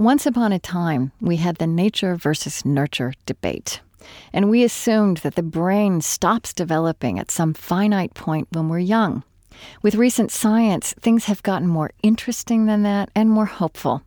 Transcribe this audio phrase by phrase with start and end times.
[0.00, 3.82] Once upon a time, we had the nature versus nurture debate.
[4.32, 9.22] And we assumed that the brain stops developing at some finite point when we're young.
[9.82, 14.02] With recent science, things have gotten more interesting than that and more hopeful.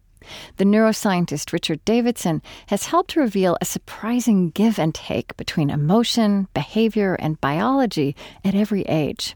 [0.58, 7.13] The neuroscientist Richard Davidson has helped reveal a surprising give and take between emotion, behavior,
[7.13, 9.35] and biology at every age.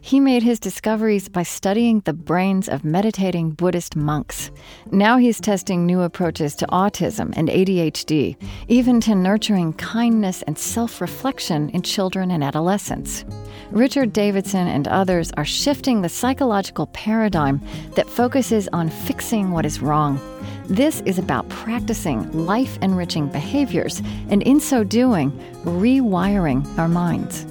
[0.00, 4.50] He made his discoveries by studying the brains of meditating Buddhist monks.
[4.90, 8.36] Now he's testing new approaches to autism and ADHD,
[8.68, 13.24] even to nurturing kindness and self reflection in children and adolescents.
[13.70, 17.60] Richard Davidson and others are shifting the psychological paradigm
[17.94, 20.20] that focuses on fixing what is wrong.
[20.66, 25.30] This is about practicing life enriching behaviors and, in so doing,
[25.64, 27.46] rewiring our minds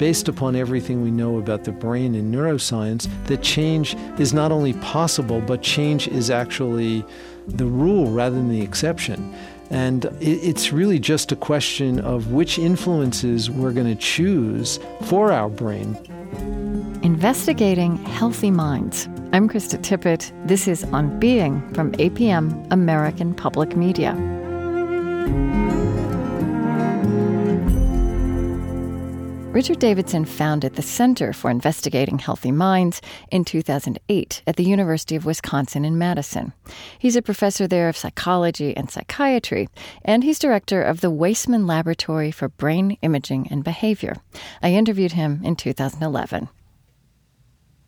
[0.00, 4.72] based upon everything we know about the brain and neuroscience, that change is not only
[4.72, 7.04] possible, but change is actually
[7.46, 9.34] the rule rather than the exception.
[9.68, 15.50] And it's really just a question of which influences we're going to choose for our
[15.50, 15.94] brain.
[17.02, 19.06] Investigating Healthy Minds.
[19.34, 20.32] I'm Krista Tippett.
[20.48, 24.16] This is On Being from APM, American Public Media.
[29.52, 35.24] Richard Davidson founded the Center for Investigating Healthy Minds in 2008 at the University of
[35.24, 36.52] Wisconsin in Madison.
[37.00, 39.68] He's a professor there of psychology and psychiatry,
[40.04, 44.14] and he's director of the Waisman Laboratory for Brain Imaging and Behavior.
[44.62, 46.48] I interviewed him in 2011.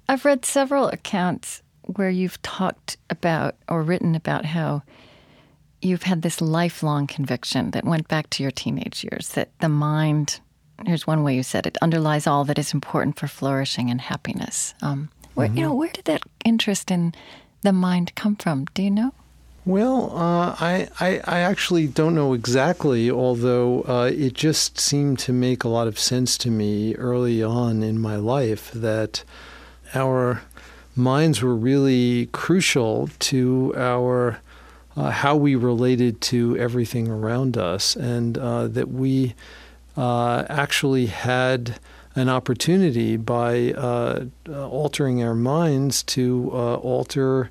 [0.09, 4.83] I've read several accounts where you've talked about or written about how
[5.81, 10.41] you've had this lifelong conviction that went back to your teenage years that the mind
[10.87, 14.75] here's one way you said it underlies all that is important for flourishing and happiness.
[14.83, 15.57] Um, where, mm-hmm.
[15.57, 17.15] You know, where did that interest in
[17.63, 18.67] the mind come from?
[18.75, 19.15] Do you know?
[19.65, 25.33] Well, uh, I, I, I actually don't know exactly, although uh, it just seemed to
[25.33, 29.23] make a lot of sense to me early on in my life that
[29.95, 30.43] our
[30.97, 34.41] minds were really crucial to our
[34.97, 39.35] uh, how we related to everything around us, and uh, that we
[39.97, 41.79] uh, actually had
[42.15, 47.51] an opportunity by uh, altering our minds to uh, alter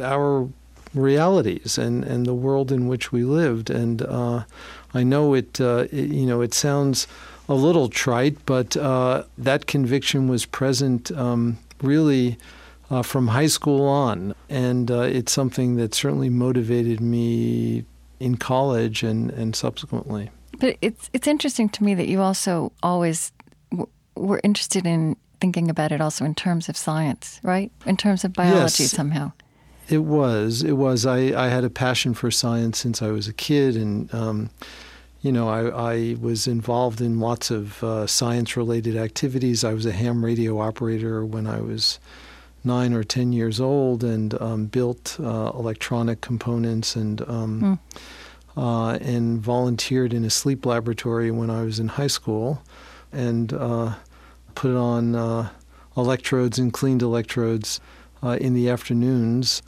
[0.00, 0.48] our
[0.92, 3.70] realities and, and the world in which we lived.
[3.70, 4.44] And uh,
[4.92, 7.06] I know it, uh, it, you know, it sounds
[7.48, 12.38] a little trite, but uh, that conviction was present um, really
[13.02, 14.34] from high school on.
[14.48, 17.84] And it's something that certainly motivated me
[18.20, 20.30] in college and, and subsequently.
[20.58, 23.32] But it's it's interesting to me that you also always
[23.70, 27.70] w- were interested in thinking about it also in terms of science, right?
[27.86, 29.32] In terms of biology yes, somehow.
[29.88, 30.62] It was.
[30.62, 31.04] It was.
[31.04, 34.50] I, I had a passion for science since I was a kid, and um,
[35.20, 39.64] you know, I, I was involved in lots of uh, science-related activities.
[39.64, 41.98] I was a ham radio operator when I was
[42.62, 47.20] nine or ten years old, and um, built uh, electronic components and.
[47.22, 47.78] Um, mm
[48.56, 52.62] uh, and volunteered in a sleep laboratory when I was in high school
[53.12, 53.94] and uh,
[54.54, 55.50] put on uh,
[55.96, 57.80] electrodes and cleaned electrodes
[58.22, 59.62] uh, in the afternoons.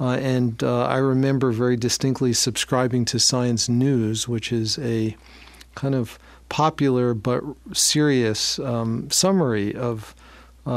[0.00, 5.16] Uh, and uh, I remember very distinctly subscribing to Science News, which is a
[5.74, 6.18] kind of
[6.48, 10.14] popular but serious um, summary of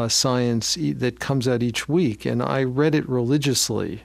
[0.07, 2.25] science e- that comes out each week.
[2.25, 4.03] And I read it religiously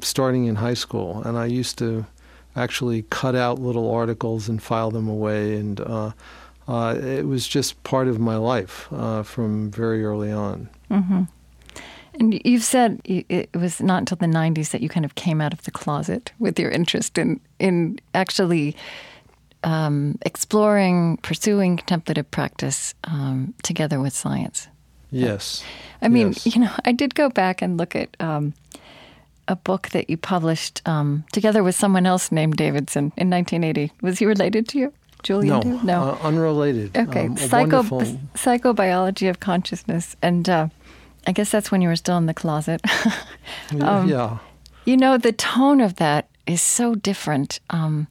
[0.00, 1.22] starting in high school.
[1.22, 2.06] And I used to
[2.56, 5.56] actually cut out little articles and file them away.
[5.56, 6.12] And uh,
[6.68, 10.68] uh, it was just part of my life uh, from very early on.
[10.90, 11.22] Mm-hmm.
[12.14, 15.52] And you've said it was not until the 90s that you kind of came out
[15.52, 18.76] of the closet with your interest in, in actually
[19.64, 24.68] um, exploring, pursuing contemplative practice um, together with science.
[25.10, 25.64] Yes.
[26.02, 26.46] I mean, yes.
[26.54, 28.52] you know, I did go back and look at um,
[29.48, 33.92] a book that you published um, together with someone else named Davidson in 1980.
[34.02, 34.92] Was he related to you?
[35.22, 35.60] Julian?
[35.60, 36.02] No, no.
[36.02, 36.96] Uh, unrelated.
[36.96, 38.00] Okay, um, Psycho, wonderful...
[38.34, 40.68] psychobiology of consciousness, and uh,
[41.26, 42.80] I guess that's when you were still in the closet.
[43.80, 44.38] um, yeah.
[44.84, 47.58] You know, the tone of that is so different.
[47.70, 48.06] Um,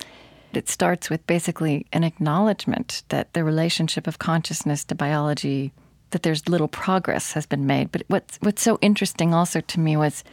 [0.53, 5.71] it starts with basically an acknowledgement that the relationship of consciousness to biology,
[6.11, 7.91] that there's little progress has been made.
[7.91, 10.23] But what's what's so interesting also to me was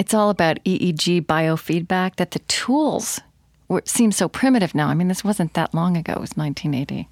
[0.00, 3.20] it's all about EEG biofeedback, that the tools
[3.68, 4.88] were, seem so primitive now.
[4.88, 7.06] I mean, this wasn't that long ago, it was 1980.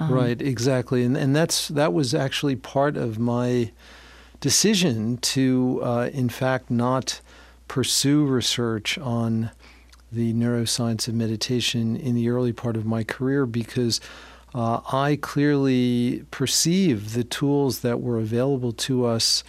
[0.00, 1.04] Um, right, exactly.
[1.04, 3.70] And, and that's, that was actually part of my
[4.40, 7.20] decision to, uh, in fact, not
[7.68, 9.52] pursue research on
[10.10, 14.00] the neuroscience of meditation in the early part of my career because
[14.56, 19.44] uh, I clearly perceive the tools that were available to us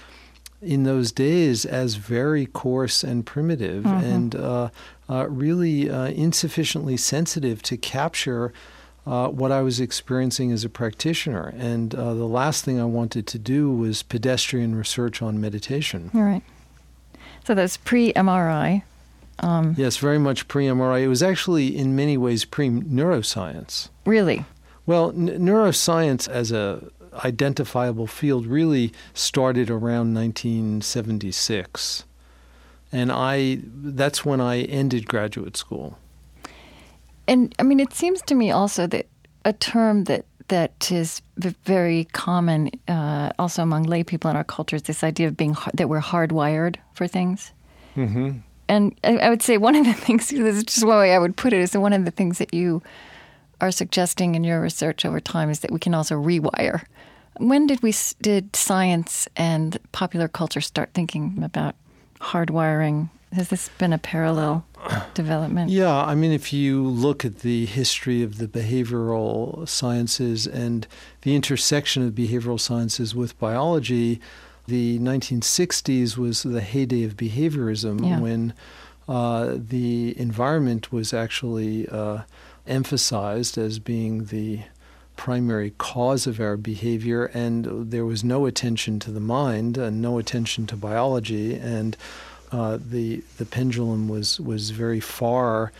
[0.61, 4.05] in those days as very coarse and primitive mm-hmm.
[4.05, 4.69] and uh,
[5.09, 8.53] uh, really uh, insufficiently sensitive to capture
[9.07, 11.53] uh, what I was experiencing as a practitioner.
[11.57, 16.11] And uh, the last thing I wanted to do was pedestrian research on meditation.
[16.13, 16.43] All right.
[17.45, 18.83] So that's pre MRI.
[19.39, 21.01] Um, yes, very much pre MRI.
[21.03, 23.89] It was actually, in many ways, pre neuroscience.
[24.05, 24.45] Really?
[24.85, 26.91] Well, n- neuroscience as a
[27.23, 32.05] identifiable field really started around 1976.
[32.91, 35.97] And I that's when I ended graduate school.
[37.27, 39.07] And I mean it seems to me also that
[39.45, 44.75] a term that that is very common uh, also among lay people in our culture
[44.75, 47.51] is this idea of being that we're hardwired for things.
[47.95, 48.39] Mm-hmm.
[48.67, 51.19] And I, I, would say one of the things, this is just one way I
[51.19, 52.81] would put it, is that one of the things that you
[53.61, 56.83] are suggesting in your research over time is that we can also rewire
[57.39, 61.75] when did we did science and popular culture start thinking about
[62.19, 63.09] hardwiring?
[63.31, 64.65] Has this been a parallel
[65.13, 65.69] development?
[65.69, 70.87] Yeah, I mean, if you look at the history of the behavioral sciences and
[71.21, 74.19] the intersection of behavioral sciences with biology,
[74.67, 78.19] the 1960s was the heyday of behaviorism yeah.
[78.19, 78.53] when
[79.07, 82.21] uh, the environment was actually uh,
[82.69, 84.61] emphasized as being the
[85.15, 90.17] primary cause of our behavior, and there was no attention to the mind and no
[90.17, 91.97] attention to biology, and
[92.51, 95.71] uh, the the pendulum was was very far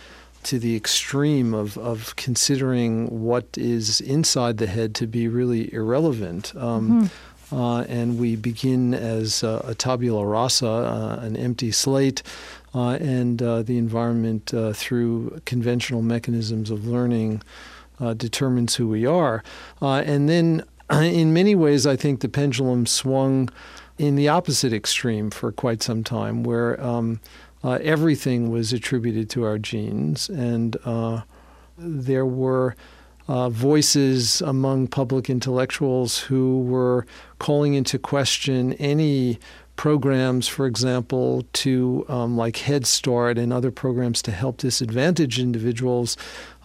[0.43, 6.53] to the extreme of, of considering what is inside the head to be really irrelevant.
[6.55, 7.55] Um, mm-hmm.
[7.55, 12.23] uh, and we begin as uh, a tabula rasa, uh, an empty slate,
[12.73, 17.41] uh, and uh, the environment through conventional mechanisms of learning
[17.99, 19.43] uh, determines who we are.
[19.81, 23.49] Uh, and then, in many ways, I think the pendulum swung
[23.97, 27.19] in the opposite extreme for quite some time, where um,
[27.63, 31.21] uh, everything was attributed to our genes, and uh,
[31.77, 32.75] there were.
[33.27, 37.05] Uh, voices among public intellectuals who were
[37.37, 39.37] calling into question any
[39.79, 46.17] programs, for example, to um, like Head Start and other programs to help disadvantaged individuals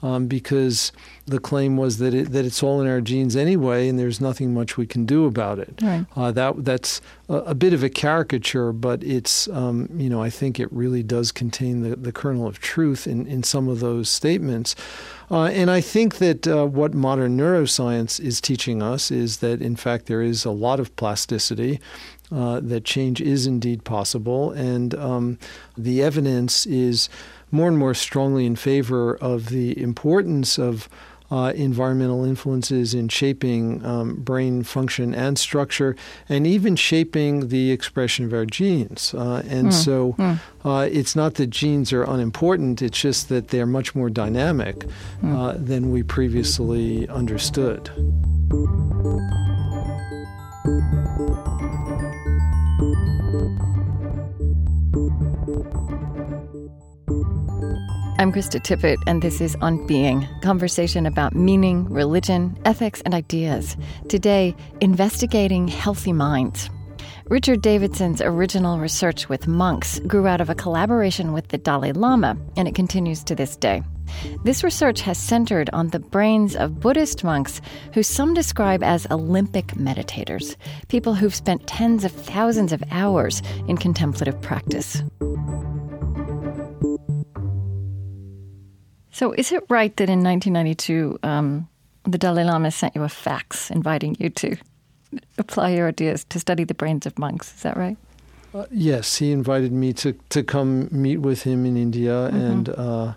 [0.03, 0.91] um, because
[1.25, 4.53] the claim was that it, that it's all in our genes anyway, and there's nothing
[4.53, 5.81] much we can do about it.
[5.81, 6.05] Right.
[6.17, 10.29] Uh, that that's a, a, bit of a caricature, but it's um, you know I
[10.29, 14.11] think it really does contain the, the kernel of truth in, in some of those
[14.11, 14.75] statements.
[15.31, 19.75] Uh, and I think that uh, what modern neuroscience is teaching us is that, in
[19.75, 21.81] fact, there is a lot of plasticity,
[22.33, 25.39] uh, that change is indeed possible, and um,
[25.77, 27.09] the evidence is
[27.51, 30.89] more and more strongly in favor of the importance of
[31.31, 35.97] uh, environmental influences in shaping um, brain function and structure,
[36.29, 39.15] and even shaping the expression of our genes.
[39.15, 39.73] Uh, and mm.
[39.73, 40.39] so mm.
[40.67, 44.87] Uh, it's not that genes are unimportant, it's just that they're much more dynamic
[45.23, 45.67] mm.
[45.67, 47.91] than we previously understood.
[58.25, 63.77] I'm Krista Tippett, and this is On Being, conversation about meaning, religion, ethics, and ideas.
[64.09, 66.71] Today, investigating healthy minds.
[67.27, 72.35] Richard Davidson's original research with monks grew out of a collaboration with the Dalai Lama,
[72.57, 73.83] and it continues to this day.
[74.43, 77.61] This research has centered on the brains of Buddhist monks
[77.93, 80.57] who some describe as Olympic meditators,
[80.89, 85.03] people who've spent tens of thousands of hours in contemplative practice.
[89.15, 91.69] So, is it right that in 1992 um,
[92.03, 94.57] the Dalai Lama sent you a fax inviting you to
[95.39, 97.55] apply your ideas to study the brains of monks?
[97.55, 97.97] Is that right?
[98.53, 102.37] Uh, yes, he invited me to, to come meet with him in India mm-hmm.
[102.37, 103.15] and uh,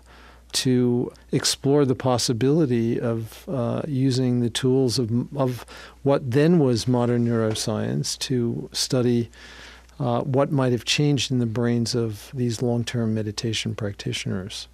[0.52, 5.66] to explore the possibility of uh, using the tools of, of
[6.04, 9.30] what then was modern neuroscience to study
[9.98, 14.68] uh, what might have changed in the brains of these long term meditation practitioners.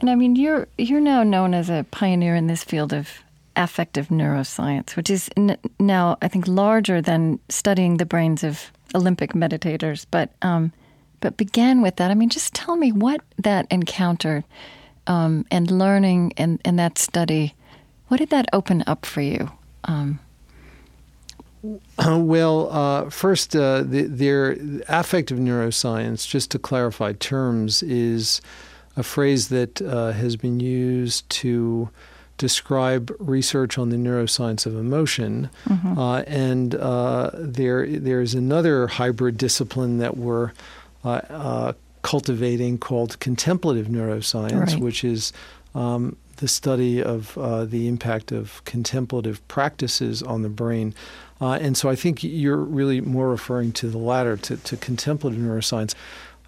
[0.00, 3.08] And I mean, you're you're now known as a pioneer in this field of
[3.56, 9.32] affective neuroscience, which is n- now I think larger than studying the brains of Olympic
[9.32, 10.06] meditators.
[10.10, 10.72] But um,
[11.20, 12.10] but began with that.
[12.10, 14.44] I mean, just tell me what that encounter
[15.06, 17.54] um, and learning and, and that study.
[18.08, 19.50] What did that open up for you?
[19.84, 20.20] Um,
[21.98, 24.56] Well, uh, first, uh, the, their
[24.88, 28.40] affective neuroscience, just to clarify terms, is
[28.96, 31.90] a phrase that uh, has been used to
[32.38, 35.48] describe research on the neuroscience of emotion.
[35.66, 35.98] Mm-hmm.
[35.98, 40.52] Uh, and uh, there, there's another hybrid discipline that we're
[41.04, 41.72] uh,
[42.02, 44.80] cultivating called contemplative neuroscience, right.
[44.80, 45.32] which is
[45.74, 50.94] um, the study of uh, the impact of contemplative practices on the brain.
[51.40, 55.38] Uh, and so I think you're really more referring to the latter, to, to contemplative
[55.38, 55.94] neuroscience.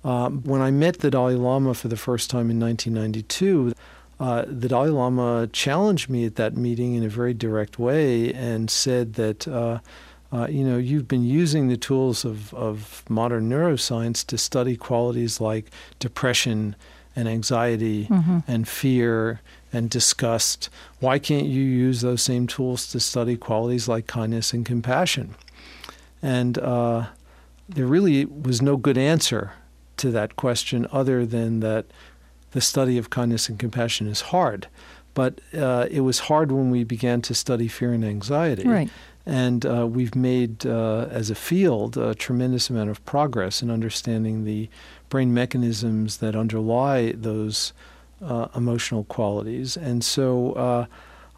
[0.09, 3.75] Um, when I met the Dalai Lama for the first time in 1992,
[4.19, 8.71] uh, the Dalai Lama challenged me at that meeting in a very direct way and
[8.71, 9.81] said that, uh,
[10.33, 15.43] uh, you know, you've been using the tools of, of modern neuroscience to study qualities
[15.43, 15.67] like
[15.99, 16.75] depression
[17.15, 18.39] and anxiety mm-hmm.
[18.49, 19.43] and fear
[19.75, 20.71] and disgust.
[21.01, 25.35] Why can't you use those same tools to study qualities like kindness and compassion?
[26.23, 27.09] And uh,
[27.69, 29.53] there really was no good answer
[29.99, 31.87] to that question other than that
[32.53, 34.69] the study of kindness and compassion is hard.
[35.15, 38.67] But uh, it was hard when we began to study fear and anxiety.
[38.67, 38.91] Right.
[39.27, 44.45] And uh, we've made, uh, as a field, a tremendous amount of progress in understanding
[44.45, 44.71] the
[45.11, 47.73] brain mechanisms that underlie those
[48.23, 49.77] uh, emotional qualities.
[49.77, 50.87] And so uh,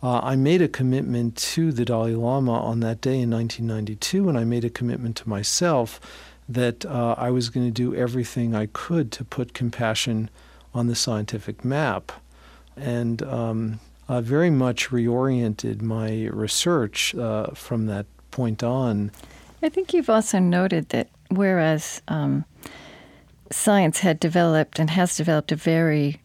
[0.02, 4.38] uh, I made a commitment to the Dalai Lama on that day in 1992, and
[4.38, 6.00] I made a commitment to myself
[6.50, 10.30] that uh, I was going to do everything I could to put compassion
[10.74, 12.12] on the scientific map.
[12.76, 19.12] And um, very much reoriented my research uh, from that point on.
[19.62, 22.44] I think you've also noted that whereas um,
[23.52, 26.20] science had developed and has developed a very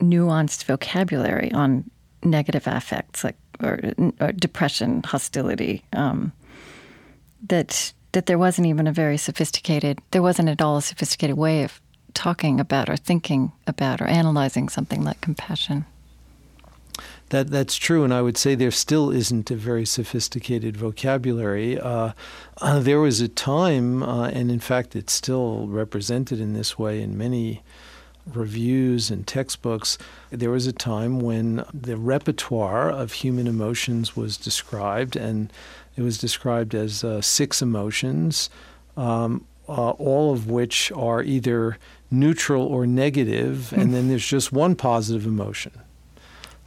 [0.00, 1.90] nuanced vocabulary on
[2.22, 3.80] negative affects like or,
[4.20, 5.84] or depression, hostility.
[5.92, 6.32] Um,
[7.48, 11.62] that that there wasn't even a very sophisticated, there wasn't at all a sophisticated way
[11.62, 11.80] of
[12.14, 15.84] talking about or thinking about or analyzing something like compassion.
[17.28, 21.78] That that's true, and I would say there still isn't a very sophisticated vocabulary.
[21.78, 22.10] Uh,
[22.60, 27.00] uh, there was a time, uh, and in fact, it's still represented in this way
[27.00, 27.62] in many
[28.26, 29.96] reviews and textbooks.
[30.30, 35.52] There was a time when the repertoire of human emotions was described, and
[35.98, 38.48] it was described as uh, six emotions.
[38.96, 41.76] Um, uh, all of which are either
[42.10, 45.72] neutral or negative, and then there's just one positive emotion.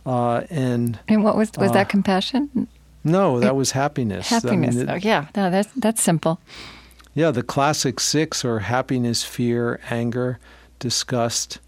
[0.05, 2.67] Uh, and and what was was uh, that compassion?
[3.03, 4.29] No, that was happiness.
[4.29, 4.75] Happiness.
[4.75, 6.39] I mean, it, oh, yeah, no, that's that's simple.
[7.13, 10.39] Yeah, the classic six are happiness, fear, anger,
[10.77, 11.59] disgust,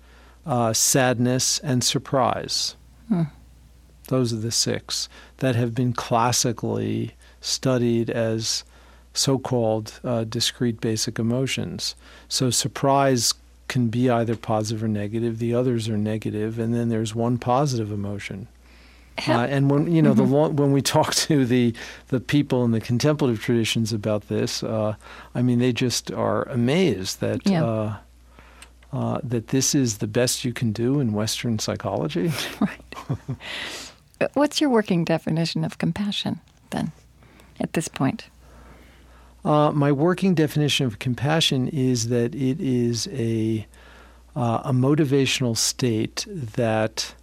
[0.45, 2.75] uh, sadness, and surprise.
[3.07, 3.23] Hmm.
[4.09, 8.63] Those are the six that have been classically studied as
[9.13, 11.95] so-called uh, discrete basic emotions.
[12.27, 13.33] So surprise
[13.67, 15.39] can be either positive or negative.
[15.39, 18.47] The others are negative, and then there's one positive emotion.
[19.27, 20.31] Uh, and when you know mm-hmm.
[20.55, 21.73] the when we talk to the
[22.07, 24.95] the people in the contemplative traditions about this, uh,
[25.35, 27.63] I mean they just are amazed that yeah.
[27.63, 27.97] uh,
[28.91, 32.31] uh that this is the best you can do in Western psychology.
[32.59, 34.29] right.
[34.33, 36.39] What's your working definition of compassion
[36.71, 36.91] then,
[37.59, 38.29] at this point?
[39.45, 43.67] Uh, my working definition of compassion is that it is a
[44.35, 47.13] uh, a motivational state that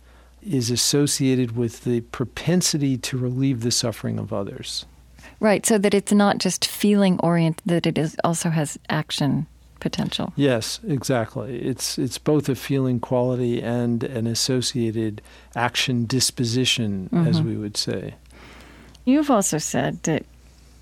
[0.42, 4.86] is associated with the propensity to relieve the suffering of others.
[5.40, 9.46] Right, so that it's not just feeling oriented; that it is also has action
[9.80, 10.32] potential.
[10.36, 11.58] Yes, exactly.
[11.60, 15.22] It's it's both a feeling quality and an associated
[15.56, 17.26] action disposition, mm-hmm.
[17.26, 18.14] as we would say.
[19.04, 20.24] You've also said that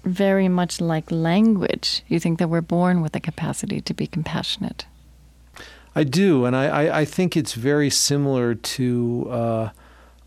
[0.05, 2.03] very much like language.
[2.09, 4.87] You think that we're born with the capacity to be compassionate.
[5.95, 9.69] I do, and I, I, I think it's very similar to uh,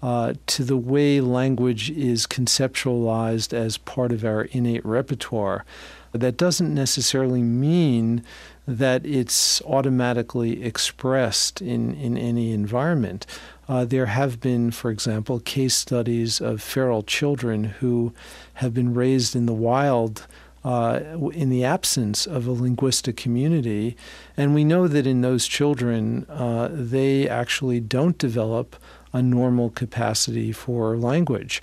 [0.02, 5.64] uh, to the way language is conceptualized as part of our innate repertoire.
[6.12, 8.24] That doesn't necessarily mean
[8.68, 13.26] that it's automatically expressed in, in any environment.
[13.72, 18.14] Uh, there have been, for example, case studies of feral children who
[18.56, 20.28] have been raised in the wild
[20.66, 21.00] uh,
[21.32, 23.96] in the absence of a linguistic community.
[24.36, 28.76] And we know that in those children, uh, they actually don't develop
[29.14, 31.62] a normal capacity for language.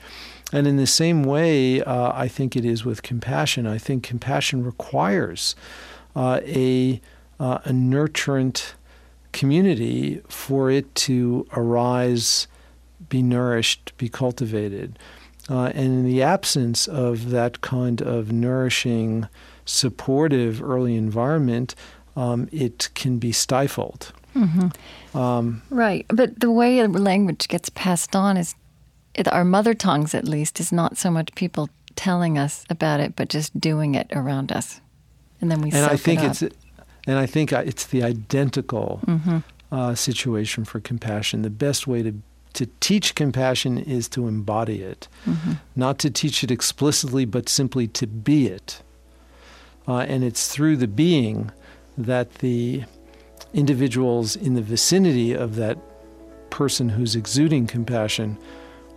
[0.51, 3.67] And in the same way, uh, I think it is with compassion.
[3.67, 5.55] I think compassion requires
[6.17, 7.03] uh, a,
[7.39, 8.73] uh, a nurturant
[9.39, 12.49] community for it to arise,
[13.09, 14.99] be nourished, be cultivated.
[15.49, 19.29] Uh, and in the absence of that kind of nourishing,
[19.65, 21.75] supportive early environment,
[22.17, 24.13] um, it can be stifled.
[24.35, 25.17] Mm-hmm.
[25.17, 26.05] Um, right.
[26.09, 28.55] But the way language gets passed on is,
[29.15, 33.15] it, our mother tongues at least, is not so much people telling us about it,
[33.15, 34.81] but just doing it around us.
[35.41, 36.55] And then we and I think it it's
[37.09, 39.39] and I think it's the identical mm-hmm.
[39.73, 41.43] uh, situation for compassion.
[41.43, 42.15] The best way to
[42.55, 45.53] to teach compassion is to embody it, mm-hmm.
[45.77, 48.83] not to teach it explicitly, but simply to be it.
[49.87, 51.53] Uh, and it's through the being
[51.97, 52.83] that the
[53.55, 55.79] individuals in the vicinity of that
[56.51, 58.37] person who's exuding compassion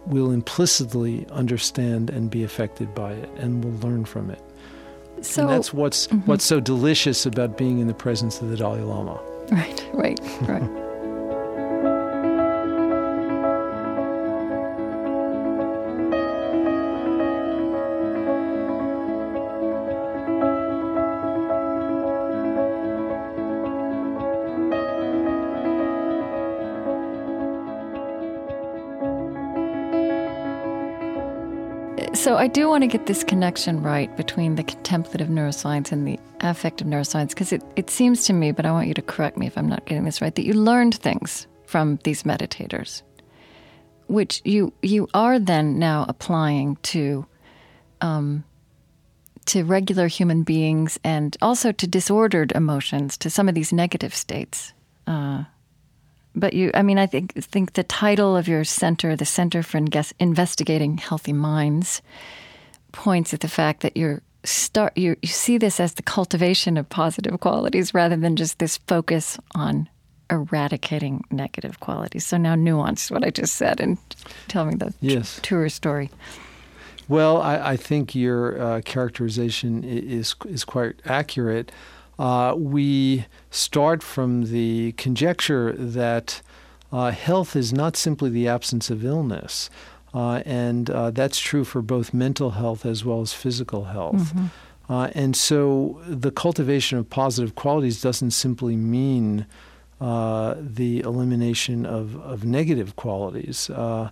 [0.06, 4.42] will implicitly understand and be affected by it and will learn from it.
[5.22, 6.26] So and that's what's mm-hmm.
[6.26, 9.20] what's so delicious about being in the presence of the Dalai Lama.
[9.52, 10.81] Right, right, right.
[32.22, 36.20] So I do want to get this connection right between the contemplative neuroscience and the
[36.42, 39.48] affective neuroscience because it, it seems to me, but I want you to correct me
[39.48, 43.02] if I'm not getting this right, that you learned things from these meditators,
[44.06, 47.26] which you you are then now applying to
[48.02, 48.44] um,
[49.48, 54.74] to regular human beings and also to disordered emotions, to some of these negative states.
[55.08, 55.46] Uh,
[56.36, 59.78] but you, I mean, I think think the title of your center, the Center for
[59.78, 62.02] Investigating Healthy Minds,
[62.92, 66.90] points at the fact that you're start you, you see this as the cultivation of
[66.90, 69.88] positive qualities rather than just this focus on
[70.32, 72.26] eradicating negative qualities.
[72.26, 73.98] So now nuance what I just said and
[74.48, 75.40] tell me the yes.
[75.44, 76.10] tour story.
[77.08, 81.72] Well, I, I think your uh, characterization is is quite accurate
[82.22, 86.44] uh, we start from the conjecture that
[86.92, 89.72] uh, health is not simply the absence of illness.
[90.14, 94.36] Uh, and uh, that's true for both mental health as well as physical health.
[94.36, 94.94] Mm-hmm.
[94.94, 99.48] Uh, and so the cultivation of positive qualities doesn't simply mean
[100.00, 103.68] uh, the elimination of, of negative qualities.
[103.72, 104.12] Uh,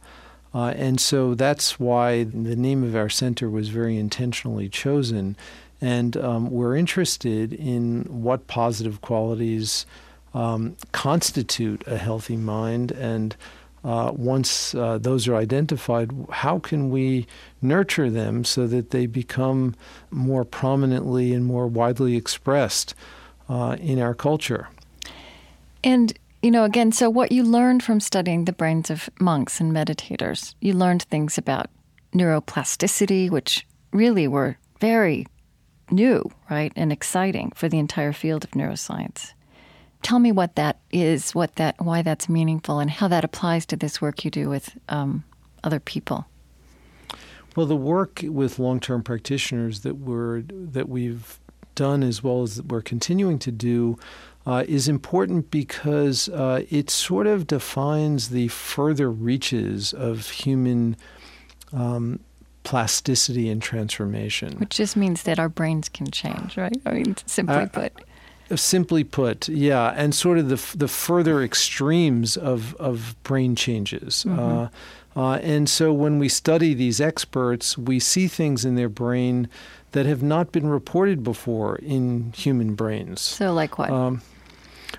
[0.52, 5.36] and so that's why the name of our center was very intentionally chosen
[5.82, 9.86] and um, we're interested in what positive qualities
[10.34, 12.92] um, constitute a healthy mind.
[12.92, 13.36] And
[13.84, 17.28] uh, once uh, those are identified, how can we
[17.62, 19.76] nurture them so that they become
[20.12, 22.94] more prominently and more widely expressed
[23.48, 24.68] uh, in our culture?
[25.84, 29.74] And you know, again, so what you learned from studying the brains of monks and
[29.74, 31.70] meditators, you learned things about
[32.14, 35.26] neuroplasticity, which really were very
[35.92, 39.34] new, right, and exciting for the entire field of neuroscience.
[40.02, 43.76] Tell me what that is, what that, why that's meaningful, and how that applies to
[43.76, 45.24] this work you do with um,
[45.64, 46.26] other people.
[47.56, 51.40] Well, the work with long-term practitioners that we're that we've
[51.76, 53.98] done, as well as that we're continuing to do,
[54.46, 60.96] uh, is important because uh, it sort of defines the further reaches of human
[61.74, 62.20] um,
[62.64, 64.58] plasticity and transformation.
[64.58, 66.80] Which just means that our brains can change, right?
[66.86, 67.94] I mean, simply uh, put.
[68.56, 74.26] Simply put, yeah, and sort of the the further extremes of of brain changes.
[74.28, 74.40] Mm-hmm.
[74.40, 74.70] Uh,
[75.16, 79.50] uh, and so when we study these experts, we see things in their brain
[79.92, 83.22] that have not been reported before in human brains.
[83.22, 83.90] So, like what?
[83.90, 84.22] Um,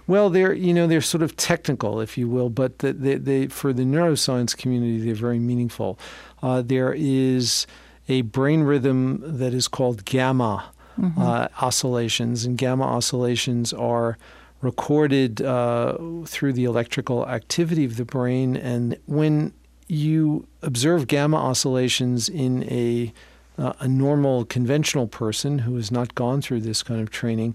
[0.06, 3.46] well, they're you know they're sort of technical, if you will, but they, they, they
[3.46, 5.98] for the neuroscience community they're very meaningful.
[6.42, 7.66] Uh, there is
[8.09, 11.20] a brain rhythm that is called gamma mm-hmm.
[11.20, 14.18] uh, oscillations, and gamma oscillations are
[14.61, 18.57] recorded uh, through the electrical activity of the brain.
[18.57, 19.53] And when
[19.88, 23.12] you observe gamma oscillations in a
[23.59, 27.55] uh, a normal conventional person who has not gone through this kind of training,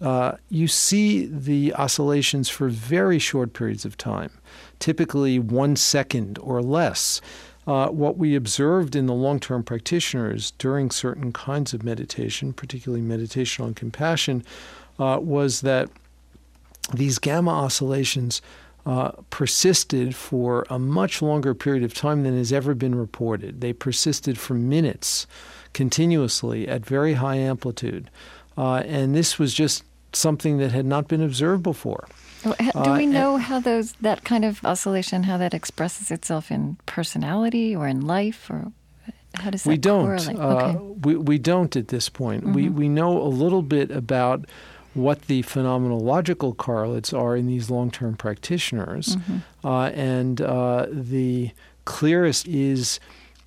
[0.00, 4.30] uh, you see the oscillations for very short periods of time,
[4.78, 7.20] typically one second or less
[7.66, 13.02] uh, what we observed in the long term practitioners during certain kinds of meditation, particularly
[13.02, 14.44] meditation on compassion,
[14.98, 15.88] uh, was that
[16.92, 18.42] these gamma oscillations
[18.84, 23.60] uh, persisted for a much longer period of time than has ever been reported.
[23.60, 25.26] They persisted for minutes
[25.72, 28.10] continuously at very high amplitude.
[28.58, 32.06] Uh, and this was just something that had not been observed before.
[32.42, 36.76] Do uh, we know how those that kind of oscillation how that expresses itself in
[36.86, 38.72] personality or in life or
[39.34, 40.04] how does that we don't.
[40.04, 40.38] correlate?
[40.38, 40.76] Uh, okay.
[41.04, 42.44] we, we don't at this point.
[42.48, 42.74] We, Mhm.
[42.74, 44.44] we know a little bit about
[44.94, 49.16] what the phenomenological correlates are in these long term practitioners.
[49.16, 49.42] Mhm.
[49.64, 51.50] Uh, and uh, the
[51.84, 53.00] clearest is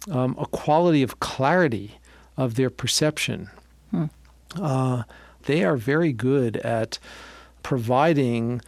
[0.10, 2.00] um, a quality of clarity
[2.38, 3.50] of their perception.
[3.92, 4.06] Hmm.
[4.60, 5.04] Uh,
[5.44, 7.00] they are very good at
[7.64, 8.62] providing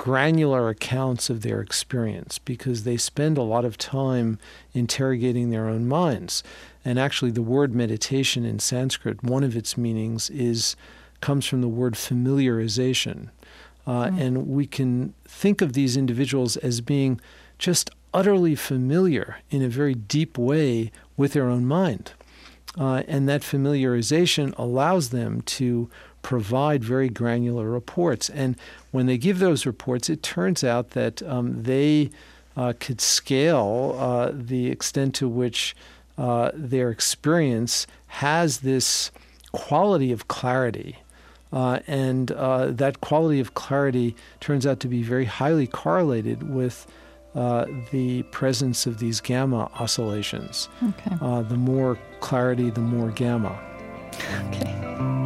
[0.00, 4.38] granular accounts of their experience because they spend a lot of time
[4.72, 6.42] interrogating their own minds.
[6.82, 10.74] And actually, the word meditation in Sanskrit, one of its meanings is
[11.20, 13.28] comes from the word familiarization.
[13.86, 14.20] Uh, Mm.
[14.20, 17.20] And we can think of these individuals as being
[17.58, 22.12] just utterly familiar in a very deep way with their own mind.
[22.78, 25.90] Uh, and that familiarization allows them to
[26.22, 28.30] provide very granular reports.
[28.30, 28.56] And
[28.90, 32.10] when they give those reports, it turns out that um, they
[32.56, 35.76] uh, could scale uh, the extent to which
[36.18, 39.10] uh, their experience has this
[39.52, 40.96] quality of clarity.
[41.52, 46.86] Uh, and uh, that quality of clarity turns out to be very highly correlated with
[47.34, 50.68] uh, the presence of these gamma oscillations.
[50.82, 51.16] Okay.
[51.20, 53.58] Uh, the more clarity, the more gamma.
[54.48, 55.19] Okay.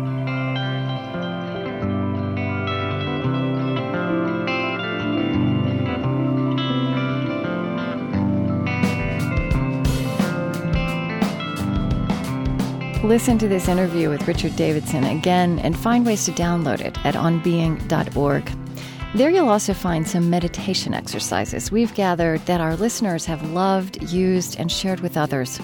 [13.05, 17.15] Listen to this interview with Richard Davidson again and find ways to download it at
[17.15, 18.51] onbeing.org.
[19.15, 24.59] There you'll also find some meditation exercises we've gathered that our listeners have loved, used,
[24.59, 25.61] and shared with others.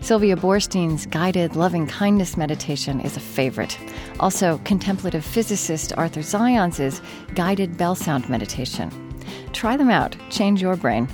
[0.00, 3.78] Sylvia Boorstein's guided loving kindness meditation is a favorite.
[4.18, 7.00] Also, contemplative physicist Arthur Zajonc's
[7.36, 9.09] guided bell sound meditation.
[9.52, 11.08] Try them out, change your brain.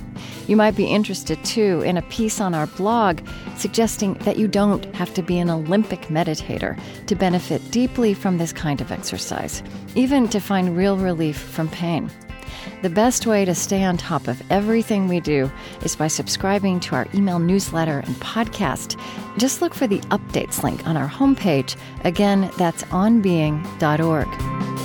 [0.47, 3.19] You might be interested too in a piece on our blog
[3.55, 8.53] suggesting that you don't have to be an Olympic meditator to benefit deeply from this
[8.53, 9.63] kind of exercise,
[9.95, 12.09] even to find real relief from pain.
[12.81, 15.51] The best way to stay on top of everything we do
[15.83, 18.99] is by subscribing to our email newsletter and podcast.
[19.37, 21.75] Just look for the updates link on our homepage.
[22.03, 24.76] Again, that's onbeing.org.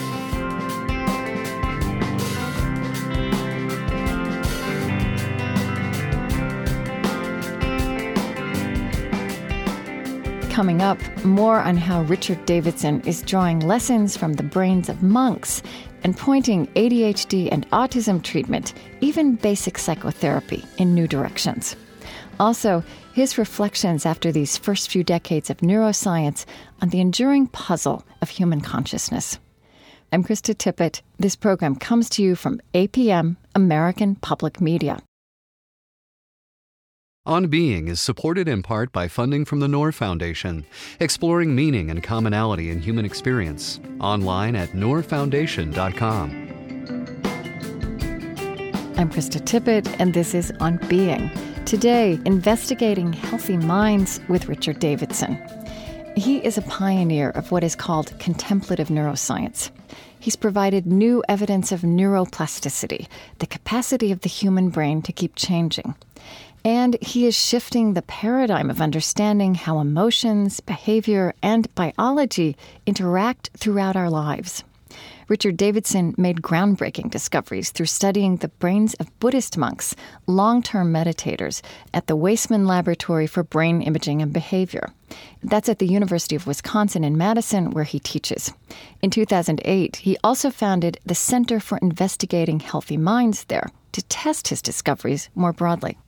[10.52, 15.62] Coming up, more on how Richard Davidson is drawing lessons from the brains of monks
[16.04, 21.74] and pointing ADHD and autism treatment, even basic psychotherapy, in new directions.
[22.38, 22.84] Also,
[23.14, 26.44] his reflections after these first few decades of neuroscience
[26.82, 29.38] on the enduring puzzle of human consciousness.
[30.12, 31.00] I'm Krista Tippett.
[31.18, 34.98] This program comes to you from APM, American Public Media.
[37.24, 40.66] On Being is supported in part by funding from the Noor Foundation,
[40.98, 43.78] exploring meaning and commonality in human experience.
[44.00, 46.30] Online at noorfoundation.com.
[48.98, 51.30] I'm Krista Tippett, and this is On Being.
[51.64, 55.40] Today, investigating healthy minds with Richard Davidson.
[56.16, 59.70] He is a pioneer of what is called contemplative neuroscience.
[60.18, 63.06] He's provided new evidence of neuroplasticity,
[63.38, 65.94] the capacity of the human brain to keep changing.
[66.64, 73.96] And he is shifting the paradigm of understanding how emotions, behavior, and biology interact throughout
[73.96, 74.62] our lives.
[75.28, 79.94] Richard Davidson made groundbreaking discoveries through studying the brains of Buddhist monks,
[80.26, 81.62] long term meditators,
[81.94, 84.92] at the Waisman Laboratory for Brain Imaging and Behavior.
[85.42, 88.52] That's at the University of Wisconsin in Madison, where he teaches.
[89.00, 94.60] In 2008, he also founded the Center for Investigating Healthy Minds there to test his
[94.60, 95.98] discoveries more broadly.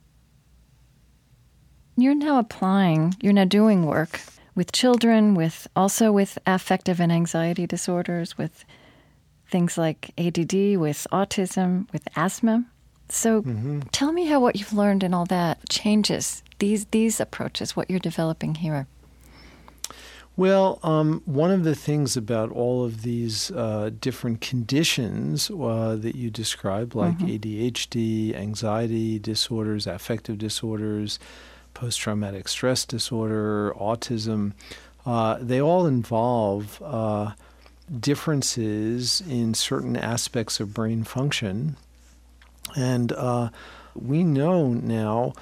[1.97, 4.19] You're now applying, you're now doing work
[4.53, 8.65] with children, with also with affective and anxiety disorders, with
[9.49, 12.65] things like ADD, with autism, with asthma.
[13.09, 13.43] So
[13.91, 17.99] tell me how what you've learned and all that changes these these approaches, what you're
[17.99, 18.87] developing here.
[20.37, 26.15] Well, um, one of the things about all of these uh, different conditions uh, that
[26.15, 31.19] you describe, like ADHD, anxiety disorders, affective disorders,
[31.75, 34.53] post traumatic stress disorder, autism,
[35.05, 37.33] uh, they all involve uh,
[37.99, 41.75] differences in certain aspects of brain function.
[42.75, 43.49] And uh,
[43.93, 45.33] we know now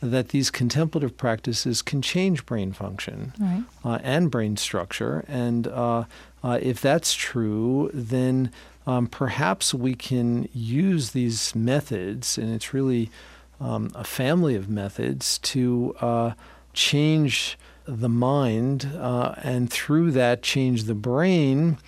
[0.00, 3.64] that these contemplative practices can change brain function Right.
[3.84, 5.24] uh, and brain structure.
[5.26, 6.04] And uh,
[6.44, 8.50] uh, if that's true, then
[8.86, 13.10] um, perhaps we can use these methods, and it's really
[13.60, 16.32] um, a family of methods, to uh,
[16.72, 21.78] change the mind uh, and through that change the brain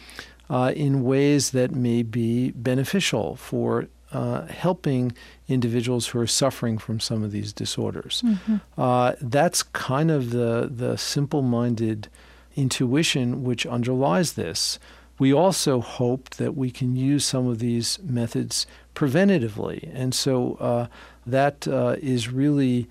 [0.48, 5.12] uh, in ways that may be beneficial for uh, helping
[5.48, 8.22] individuals who are suffering from some of these disorders.
[8.24, 8.56] Mm-hmm.
[8.80, 12.08] Uh, that's kind of the, the simple minded
[12.56, 14.78] intuition which underlies this.
[15.18, 19.90] We also hope that we can use some of these methods preventatively.
[19.92, 20.86] And so uh,
[21.30, 22.88] that uh, is really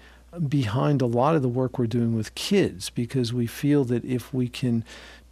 [0.48, 4.34] behind a lot of the work we're doing with kids because we feel that if
[4.34, 4.84] we can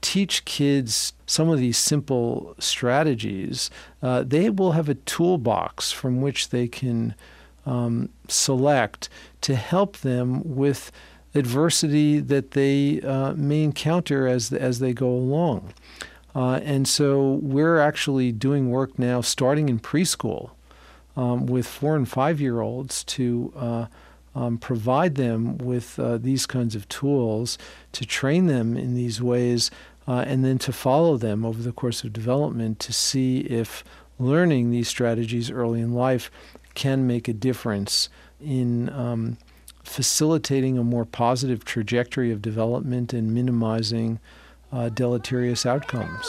[0.01, 3.69] teach kids some of these simple strategies,
[4.01, 7.15] uh, they will have a toolbox from which they can
[7.65, 9.09] um, select
[9.41, 10.91] to help them with
[11.33, 15.73] adversity that they uh, may encounter as as they go along.
[16.35, 20.51] Uh, and so we're actually doing work now, starting in preschool,
[21.15, 23.85] um, with four and five year olds to uh,
[24.35, 27.57] um, provide them with uh, these kinds of tools
[27.93, 29.71] to train them in these ways,
[30.07, 33.83] uh, and then to follow them over the course of development to see if
[34.19, 36.29] learning these strategies early in life
[36.73, 38.09] can make a difference
[38.41, 39.37] in um,
[39.83, 44.19] facilitating a more positive trajectory of development and minimizing
[44.71, 46.25] uh, deleterious outcomes.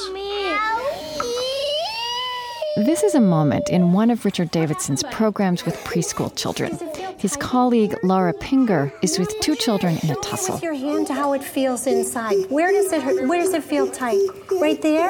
[2.77, 6.79] This is a moment in one of Richard Davidson's programs with preschool children.
[7.17, 10.59] His colleague Laura Pinger is with two children in a tussle.
[10.59, 12.37] Your hand to how it feels inside.
[12.51, 13.27] Where does it hurt?
[13.27, 14.21] Where does it feel tight?
[14.61, 15.09] Right there,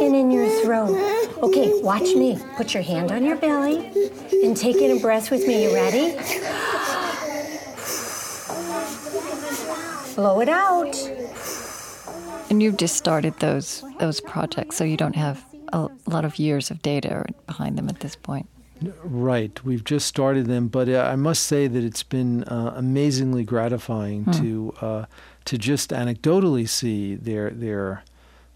[0.00, 0.90] and in your throat.
[1.38, 2.36] Okay, watch me.
[2.56, 3.86] Put your hand on your belly
[4.42, 5.62] and take in a breath with me.
[5.62, 6.16] You ready?
[10.16, 10.96] Blow it out.
[12.50, 16.70] And you've just started those those projects, so you don't have a lot of years
[16.70, 18.48] of data behind them at this point.
[19.02, 19.64] Right.
[19.64, 24.24] We've just started them, but uh, I must say that it's been uh, amazingly gratifying
[24.24, 24.30] hmm.
[24.32, 25.04] to uh,
[25.46, 28.02] to just anecdotally see their their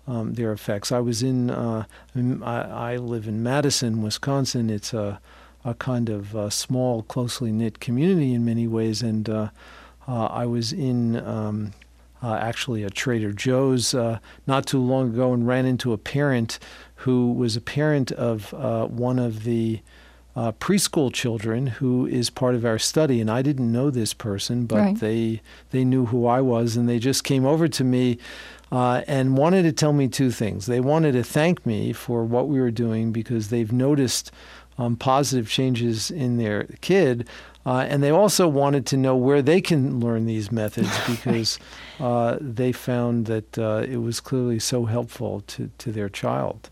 [0.07, 0.93] um, their effects.
[0.93, 4.69] I was in uh, I, I, live in Madison, Wisconsin.
[4.69, 5.21] It's a
[5.65, 9.49] a kind of uh, small, closely knit community in many ways, and uh,
[10.07, 11.17] I was in.
[11.17, 11.73] Um,
[12.23, 13.95] actually, a Trader Joe's
[14.47, 16.59] not too long ago, and ran into a parent
[16.97, 19.81] who was a parent of one of the
[20.37, 24.67] uh, preschool children who is part of our study, and I didn't know this person,
[24.67, 24.99] but right.
[24.99, 28.19] they they knew who I was, and they just came over to me
[28.71, 30.67] uh, and wanted to tell me two things.
[30.67, 34.31] They wanted to thank me for what we were doing because they've noticed
[34.79, 37.29] um, positive changes in their kid.
[37.67, 41.59] Uh, and they also wanted to know where they can learn these methods because
[41.99, 46.71] uh, they found that uh, it was clearly so helpful to, to their child.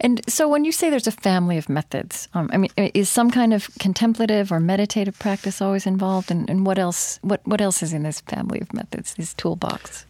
[0.00, 3.30] And so, when you say there's a family of methods, um, I mean, is some
[3.30, 6.30] kind of contemplative or meditative practice always involved?
[6.30, 7.20] And, and what else?
[7.22, 9.14] What what else is in this family of methods?
[9.14, 10.06] This toolbox?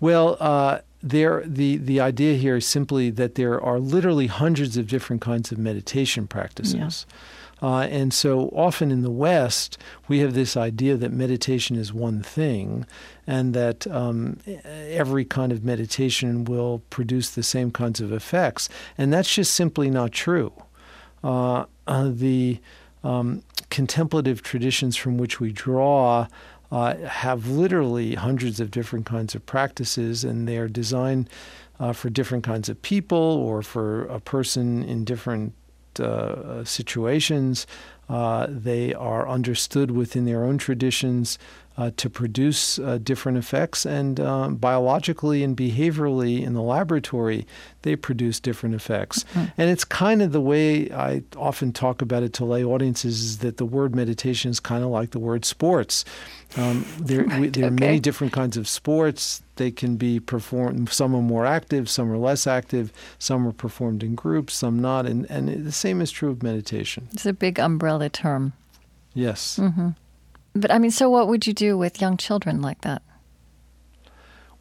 [0.00, 4.88] Well, uh, there the the idea here is simply that there are literally hundreds of
[4.88, 7.06] different kinds of meditation practices.
[7.06, 7.14] Yeah.
[7.60, 12.22] Uh, and so often in the West, we have this idea that meditation is one
[12.22, 12.86] thing
[13.26, 18.68] and that um, every kind of meditation will produce the same kinds of effects.
[18.96, 20.52] And that's just simply not true.
[21.22, 22.60] Uh, uh, the
[23.02, 26.26] um, contemplative traditions from which we draw
[26.70, 31.28] uh, have literally hundreds of different kinds of practices, and they are designed
[31.80, 35.54] uh, for different kinds of people or for a person in different
[36.64, 37.66] situations.
[38.08, 41.38] Uh, they are understood within their own traditions
[41.78, 47.46] uh, to produce uh, different effects, and um, biologically and behaviorally in the laboratory,
[47.82, 49.22] they produce different effects.
[49.22, 49.44] Mm-hmm.
[49.56, 53.38] And it's kind of the way I often talk about it to lay audiences is
[53.38, 56.04] that the word meditation is kind of like the word sports.
[56.56, 57.72] Um, there, right, we, there okay.
[57.72, 59.40] are many different kinds of sports.
[59.54, 60.90] They can be performed.
[60.90, 62.92] Some are more active, some are less active.
[63.20, 65.06] Some are performed in groups, some not.
[65.06, 67.06] And and the same is true of meditation.
[67.12, 68.52] It's a big umbrella term.
[69.14, 69.60] Yes.
[69.62, 69.90] Mm-hmm.
[70.60, 73.02] But I mean, so what would you do with young children like that?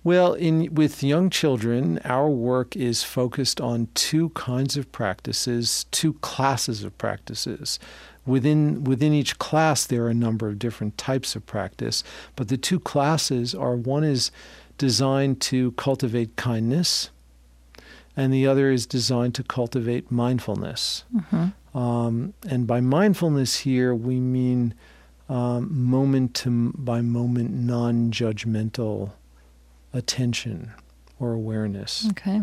[0.04, 6.14] Well, in with young children, our work is focused on two kinds of practices, two
[6.14, 7.78] classes of practices.
[8.26, 12.04] Within within each class, there are a number of different types of practice,
[12.38, 14.32] but the two classes are one is
[14.78, 17.10] designed to cultivate kindness,
[18.16, 21.04] and the other is designed to cultivate mindfulness.
[21.14, 21.78] Mm-hmm.
[21.78, 24.74] Um, and by mindfulness here, we mean
[25.30, 29.12] um, moment to by moment non judgmental
[29.94, 30.72] attention
[31.20, 32.08] or awareness.
[32.12, 32.42] Okay.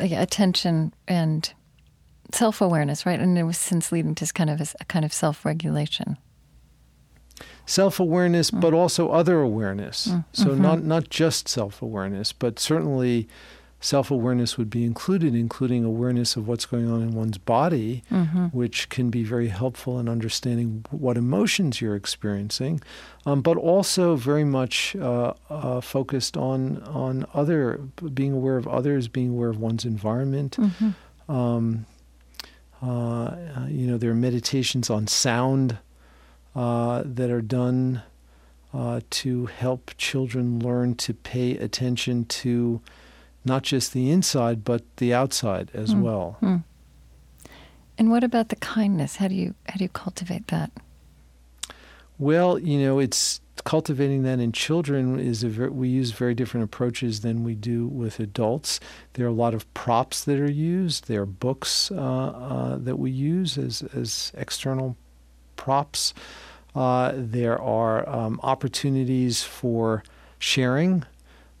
[0.00, 1.52] Attention and
[2.32, 3.18] self awareness, right?
[3.18, 6.18] And it was since leading to kind of a, a kind of self regulation.
[7.66, 8.60] self awareness, mm.
[8.60, 10.08] but also other awareness.
[10.08, 10.24] Mm.
[10.32, 10.62] So mm-hmm.
[10.62, 13.28] not not just self awareness, but certainly
[13.80, 18.02] self awareness would be included, including awareness of what's going on in one's body,
[18.52, 22.80] which can be very helpful in understanding what emotions you're experiencing,
[23.26, 27.78] um, but also very much uh, uh, focused on on other,
[28.14, 30.58] being aware of others, being aware of one's environment.
[31.28, 31.86] Um,
[32.82, 33.34] uh,
[33.68, 35.78] you know, there are meditations on sound
[36.54, 38.02] uh, that are done
[38.72, 42.80] uh, to help children learn to pay attention to
[43.44, 46.36] not just the inside but the outside as well.
[47.98, 49.16] And what about the kindness?
[49.16, 50.70] How do you how do you cultivate that?
[52.18, 56.64] Well, you know, it's cultivating that in children is a ver- we use very different
[56.64, 58.80] approaches than we do with adults.
[59.14, 61.08] There are a lot of props that are used.
[61.08, 64.96] There are books uh, uh, that we use as as external
[65.56, 66.14] props.
[66.74, 70.04] Uh, there are um, opportunities for
[70.38, 71.04] sharing,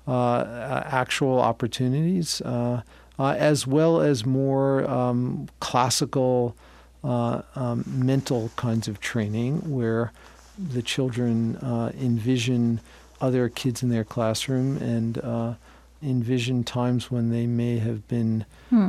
[0.08, 2.82] actual opportunities, uh,
[3.18, 6.56] uh, as well as more um, classical
[7.04, 10.12] uh, um, mental kinds of training where
[10.58, 12.80] the children uh, envision
[13.20, 15.54] other kids in their classroom and uh,
[16.02, 18.44] envision times when they may have been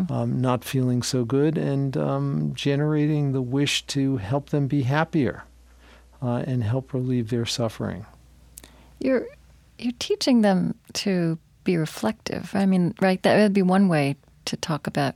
[0.09, 5.43] um, not feeling so good and um, generating the wish to help them be happier
[6.21, 8.05] uh, and help relieve their suffering.
[8.99, 9.27] You're
[9.79, 12.51] you're teaching them to be reflective.
[12.53, 13.21] I mean, right?
[13.23, 14.15] That would be one way
[14.45, 15.15] to talk about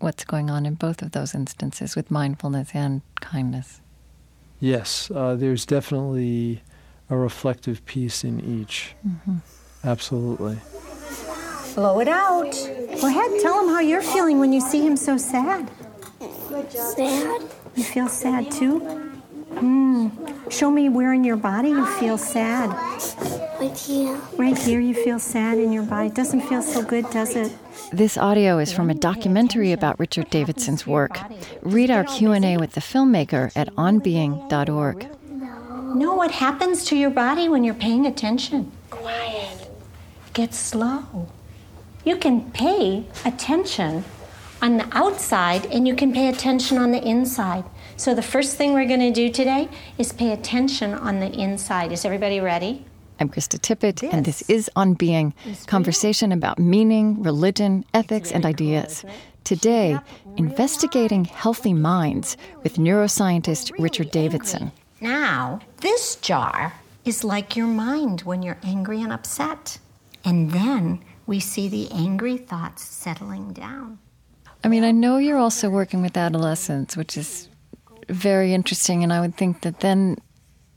[0.00, 3.80] what's going on in both of those instances with mindfulness and kindness.
[4.60, 6.62] Yes, uh, there's definitely
[7.10, 8.94] a reflective piece in each.
[9.82, 10.58] Absolutely.
[11.74, 12.52] Blow it out.
[13.00, 15.70] Go ahead, tell him how you're feeling when you see him so sad.
[16.70, 17.42] Sad.
[17.74, 19.13] You feel sad too?
[19.58, 20.08] Hmm.
[20.50, 22.70] Show me where in your body you feel sad.
[23.60, 24.20] Right here.
[24.36, 26.08] Right here, you feel sad in your body.
[26.08, 27.52] It Doesn't feel so good, does it?
[27.92, 31.18] This audio is from a documentary about Richard Davidson's work.
[31.62, 35.08] Read our Q&A with the filmmaker at onbeing.org.
[35.94, 38.72] Know what happens to your body when you're paying attention?
[38.90, 39.70] Quiet.
[40.32, 41.28] Get slow.
[42.04, 44.04] You can pay attention
[44.60, 47.64] on the outside and you can pay attention on the inside.
[47.96, 51.92] So, the first thing we're going to do today is pay attention on the inside.
[51.92, 52.84] Is everybody ready?
[53.20, 55.32] I'm Krista Tippett, and this is On Being,
[55.68, 59.04] conversation about meaning, religion, ethics, and ideas.
[59.44, 59.96] Today,
[60.36, 64.72] investigating healthy minds with neuroscientist Richard Davidson.
[65.00, 69.78] Now, this jar is like your mind when you're angry and upset.
[70.24, 73.98] And then we see the angry thoughts settling down.
[74.64, 77.48] I mean, I know you're also working with adolescents, which is
[78.08, 80.16] very interesting, and I would think that then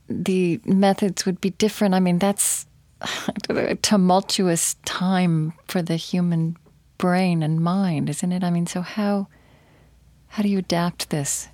[0.09, 1.93] the methods would be different.
[1.95, 2.65] I mean, that's
[3.49, 6.57] a tumultuous time for the human
[6.97, 8.43] brain and mind, isn't it?
[8.43, 9.27] I mean, so how
[10.29, 11.49] how do you adapt this?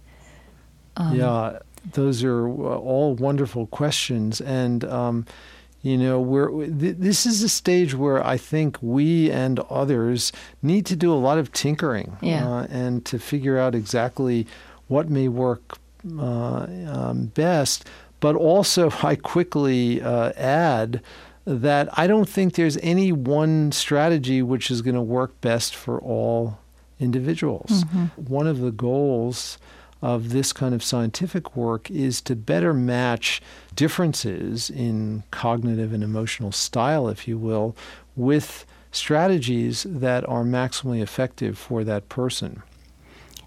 [1.11, 1.57] yeah,
[1.93, 5.25] those are all wonderful questions, and um,
[5.81, 10.31] you know, we're th- this is a stage where I think we and others
[10.61, 12.47] need to do a lot of tinkering, Yeah.
[12.47, 14.47] uh, and to figure out exactly
[14.93, 15.77] what may work
[16.19, 17.89] uh, um, best.
[18.19, 21.01] But also, I quickly uh, add
[21.45, 25.99] that I don't think there's any one strategy which is going to work best for
[25.99, 26.59] all
[26.99, 27.83] individuals.
[28.15, 29.57] One of the goals
[30.01, 33.41] of this kind of scientific work is to better match
[33.75, 37.75] differences in cognitive and emotional style, if you will,
[38.15, 42.61] with strategies that are maximally effective for that person.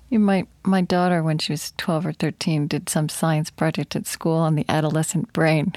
[0.09, 4.07] You might, my daughter, when she was 12 or 13, did some science project at
[4.07, 5.73] school on the adolescent brain.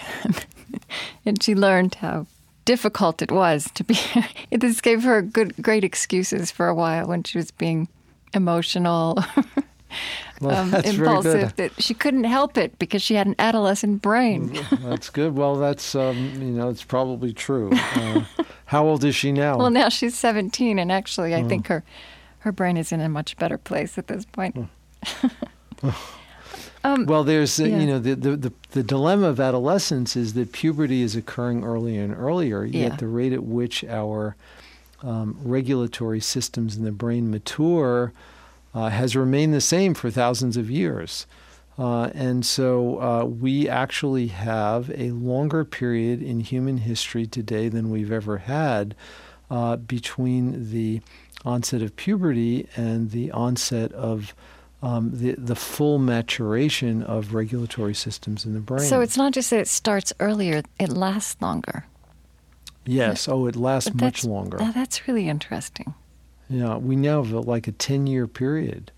[1.26, 2.28] and she learned how
[2.66, 4.00] difficult it was to be.
[4.52, 7.88] this gave her good, great excuses for a while when she was being
[8.34, 9.18] emotional,
[10.42, 14.58] Well, um, impulsive, that she couldn't help it because she had an adolescent brain.
[14.84, 15.36] That's good.
[15.36, 17.72] Well, that's um, you know, it's probably true.
[17.74, 18.24] Uh,
[18.66, 19.58] how old is she now?
[19.58, 21.84] well, now she's 17, and actually, I think her,
[22.40, 24.56] her brain is in a much better place at this point.
[26.84, 27.80] Well, there's uh, yeah.
[27.80, 32.04] you know the, the the the dilemma of adolescence is that puberty is occurring earlier
[32.04, 32.64] and earlier.
[32.64, 32.96] Yet Yeah.
[32.96, 34.36] the rate at which our
[35.04, 38.14] um, regulatory systems in the brain mature
[38.74, 41.26] uh, has remained the same for thousands of years.
[41.78, 47.90] Uh, and so uh, we actually have a longer period in human history today than
[47.90, 48.96] we've ever had
[49.50, 51.02] uh, between the
[51.46, 54.34] onset of puberty and the onset of
[54.82, 58.88] um, the the full maturation of regulatory systems in the brain.
[58.88, 61.86] So it's not just that it starts earlier; it lasts longer.
[62.86, 63.28] yes.
[63.28, 64.58] Oh, it lasts much longer.
[64.74, 65.94] that's really interesting.
[66.50, 68.92] Yeah, we now have like a ten year period.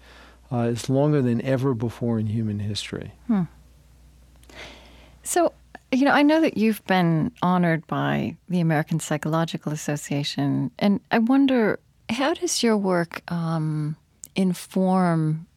[0.51, 3.13] Uh, it's longer than ever before in human history.
[5.23, 5.53] So,
[5.91, 11.19] you know, I know that you've been honored by the American Psychological Association, and I
[11.19, 11.79] wonder
[12.11, 13.95] how does your work um,
[14.35, 15.47] inform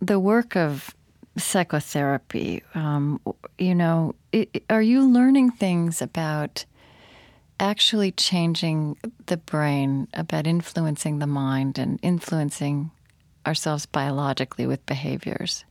[0.00, 0.94] the work of
[1.36, 2.62] psychotherapy?
[2.74, 3.20] Um,
[3.58, 6.64] you know, i are you learning things about
[7.60, 12.90] actually changing the brain, about influencing the mind and influencing
[13.46, 15.64] ourselves biologically with behaviors?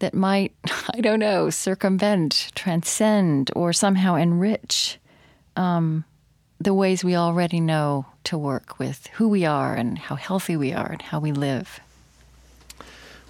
[0.00, 0.52] that might,
[0.94, 4.98] I don't know, circumvent, transcend, or somehow enrich
[5.56, 6.04] um,
[6.64, 10.72] the ways we already know to work with who we are and how healthy we
[10.72, 11.80] are and how we live.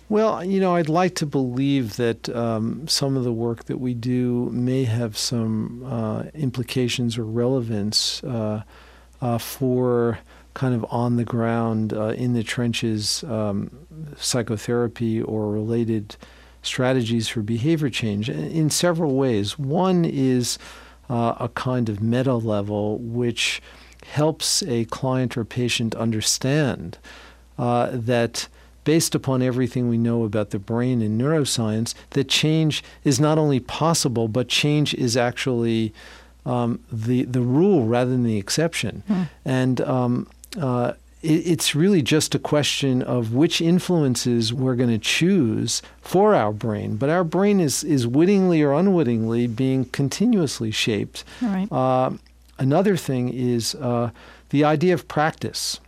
[0.09, 3.95] Well, you know, I'd like to believe that um, some of the work that we
[3.95, 8.63] do may have some uh, implications or relevance uh,
[9.21, 10.19] uh, for
[10.53, 13.71] kind of on the ground, uh, in the trenches um,
[14.17, 16.17] psychotherapy or related
[16.63, 19.59] strategies for behavior change in several ways.
[19.59, 20.59] One is
[21.09, 23.63] uh, a kind of meta level which
[24.07, 26.99] helps a client or patient understand
[27.59, 28.49] uh, that
[28.85, 33.61] based upon everything we know about the brain and neuroscience, that change is not only
[33.61, 35.93] possible, but change is actually
[36.47, 39.03] um, the the rule rather than the exception.
[39.45, 40.29] And um,
[40.61, 40.93] uh,
[41.25, 46.97] it's really just a question of which influences we're going to choose for our brain.
[46.97, 51.25] But our brain is is wittingly or unwittingly being continuously shaped.
[51.41, 51.71] Right.
[51.73, 52.11] Uh,
[52.59, 54.11] another thing is uh,
[54.51, 55.81] the idea of practice.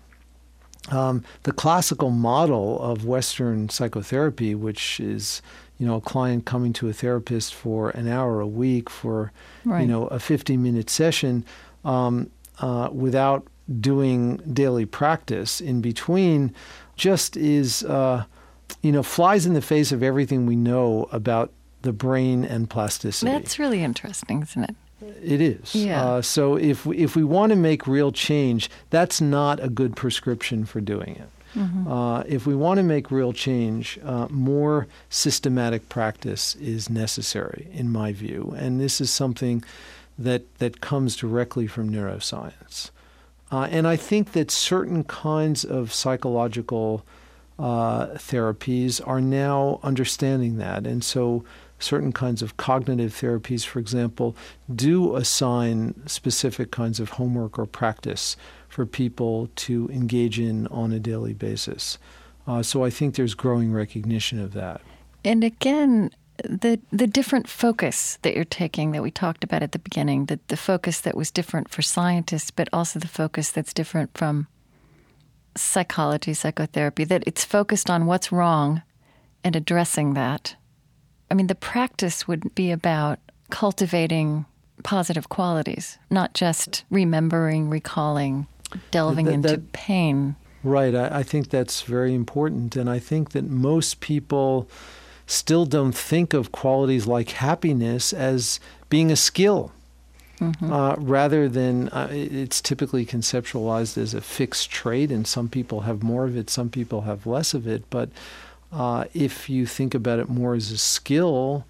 [0.91, 5.43] Um, the classical model of Western psychotherapy, which is,
[5.79, 9.33] you know, a client coming to a therapist for an hour a week for,
[9.65, 9.81] Right.
[9.83, 11.45] you know, a 50-minute session,
[11.85, 12.31] um,
[12.61, 13.49] uh, without
[13.81, 16.55] doing daily practice in between,
[16.97, 18.25] just is, uh,
[18.83, 21.53] you know, flies in the face of everything we know about
[21.83, 23.31] the brain and plasticity.
[23.31, 24.77] That's really interesting, isn't it?
[25.23, 25.75] It is.
[25.75, 26.05] Yeah.
[26.05, 29.95] Uh, so if we, if we want to make real change, that's not a good
[29.95, 31.29] prescription for doing it.
[31.89, 37.91] Uh, if we want to make real change, uh, more systematic practice is necessary, in
[37.91, 38.55] my view.
[38.59, 39.65] And this is something
[40.19, 42.91] that that comes directly from neuroscience.
[43.51, 47.05] Uh, and I think that certain kinds of psychological
[47.59, 50.87] uh, therapies are now understanding that.
[50.87, 51.45] And so
[51.79, 54.37] certain kinds of cognitive therapies, for example,
[54.75, 58.37] do assign specific kinds of homework or practice
[58.69, 61.99] for people to engage in on a daily basis.
[62.47, 64.81] Uh, so I think there's growing recognition of that.
[65.25, 66.11] And again,
[66.45, 70.39] the the different focus that you're taking that we talked about at the beginning, the,
[70.49, 74.47] the focus that was different for scientists, but also the focus that's different from
[75.57, 78.83] psychology, psychotherapy, that it's focused on what's wrong
[79.43, 80.57] and addressing that.
[81.31, 83.19] I mean, the practice would be about
[83.51, 84.45] cultivating
[84.83, 88.47] positive qualities, not just remembering, recalling,
[88.91, 90.37] delving That- into pain.
[90.63, 90.95] Right.
[90.95, 92.75] I, I think that's very important.
[92.75, 94.69] And I think that most people
[95.27, 99.73] still don't think of qualities like happiness as being a skill.
[100.71, 106.03] Uh, rather than uh, it's typically conceptualized as a fixed trait, and some people have
[106.03, 107.89] more of it, some people have less of it.
[107.89, 108.11] But
[108.71, 111.65] uh, if you think about it more as a skill,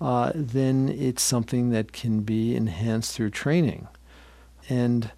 [0.00, 3.86] uh, then it's something that can be enhanced through training.
[4.68, 5.10] And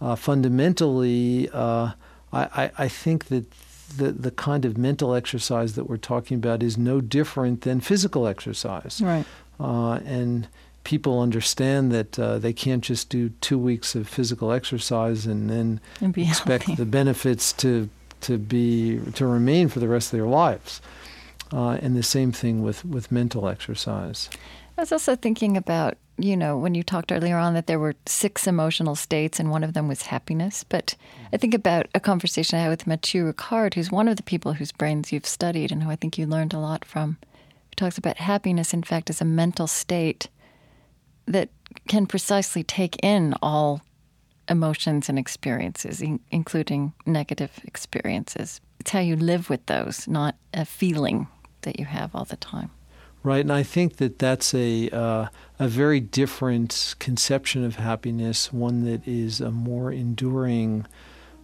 [0.00, 1.92] uh, fundamentally, uh,
[2.32, 3.50] I, I, I think that
[3.96, 8.26] the, the kind of mental exercise that we're talking about is no different than physical
[8.26, 9.00] exercise.
[9.02, 9.24] Right.
[9.60, 10.48] Uh, and
[10.84, 15.80] people understand that uh, they can't just do two weeks of physical exercise and then
[16.00, 16.82] And expect healthy.
[16.82, 17.88] the benefits to
[18.22, 20.80] to be to remain for the rest of their lives.
[21.52, 24.30] Uh, and the same thing with, with mental exercise.
[24.78, 27.94] I was also thinking about, you know, when you talked earlier on that there were
[28.06, 30.64] six emotional states and one of them was happiness.
[30.64, 30.94] But
[31.32, 34.52] I think about a conversation I had with Mathieu Ricard, who's one of the people
[34.54, 37.18] whose brains you've studied and who I think you learned a lot from.
[37.70, 40.28] who talks about happiness, in fact, as a mental state
[41.26, 41.48] that
[41.88, 43.80] can precisely take in all
[44.48, 48.60] emotions and experiences, in- including negative experiences.
[48.80, 51.28] It's how you live with those, not a feeling
[51.62, 52.70] that you have all the time.
[53.24, 55.26] Right, and I think that that's a uh,
[55.58, 60.86] a very different conception of happiness, one that is a more enduring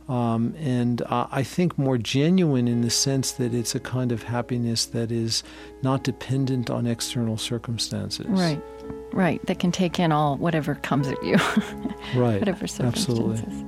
[0.08, 4.22] Um, and uh, I think more genuine in the sense that it's a kind of
[4.22, 5.42] happiness that is
[5.82, 8.26] not dependent on external circumstances.
[8.26, 8.62] Right,
[9.12, 9.44] right.
[9.46, 11.36] That can take in all whatever comes at you.
[12.16, 12.38] right.
[12.40, 13.38] whatever circumstances.
[13.38, 13.66] Absolutely.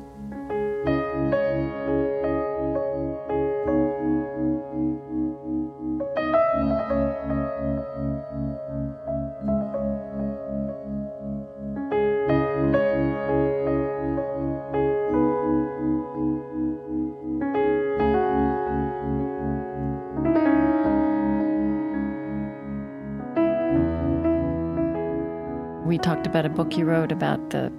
[26.40, 27.70] About a book you wrote about the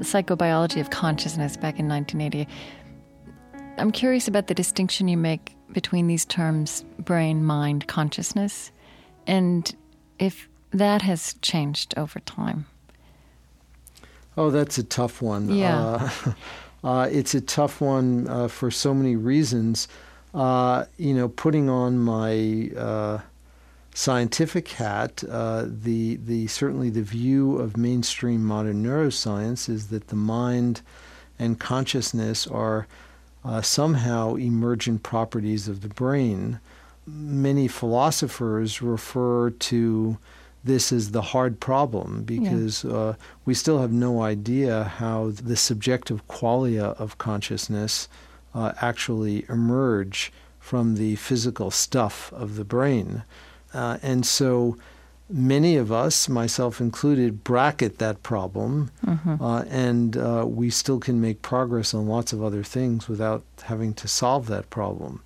[0.00, 2.48] psychobiology of consciousness back in 1980.
[3.78, 8.72] I'm curious about the distinction you make between these terms brain, mind, consciousness,
[9.28, 9.72] and
[10.18, 12.66] if that has changed over time.
[14.36, 15.48] Oh, that's a tough one.
[15.54, 16.10] Yeah.
[16.24, 16.32] Uh,
[16.84, 19.86] uh, it's a tough one uh, for so many reasons.
[20.34, 23.20] Uh, you know, putting on my uh,
[23.94, 30.16] scientific hat, uh, the the certainly the view of mainstream modern neuroscience is that the
[30.16, 30.80] mind
[31.38, 32.86] and consciousness are
[33.44, 36.60] uh, somehow emergent properties of the brain.
[37.06, 40.18] Many philosophers refer to
[40.64, 42.92] this as the hard problem because yeah.
[42.92, 43.14] uh,
[43.44, 48.08] we still have no idea how the subjective qualia of consciousness
[48.54, 53.24] uh, actually emerge from the physical stuff of the brain.
[53.74, 54.76] Uh, and so
[55.32, 59.42] many of us, myself included, bracket that problem, mm-hmm.
[59.42, 63.94] uh, and uh, we still can make progress on lots of other things without having
[63.94, 65.22] to solve that problem.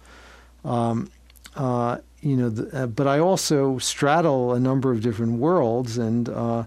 [0.65, 1.11] Um,
[1.57, 6.29] uh, you know, the, uh, but I also straddle a number of different worlds, and
[6.29, 6.65] uh,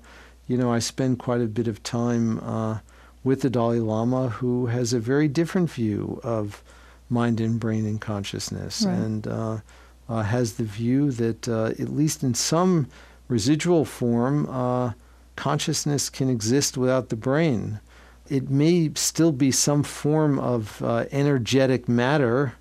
[0.48, 2.80] you know, I spend quite a bit of time uh,
[3.24, 6.64] with the Dalai Lama, who has a very different view of
[7.10, 8.94] mind and brain and consciousness, right.
[8.94, 9.62] and
[10.10, 12.88] uh, has the view that, uh, at least in some
[13.28, 14.94] residual form, uh,
[15.36, 17.80] consciousness can exist without the brain.
[18.28, 22.54] It may still be some form of uh, energetic matter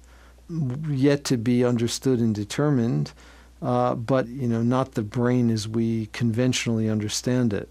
[0.88, 3.12] yet to be understood and determined,
[3.60, 7.68] uh, but you know, not the brain as we conventionally understand it.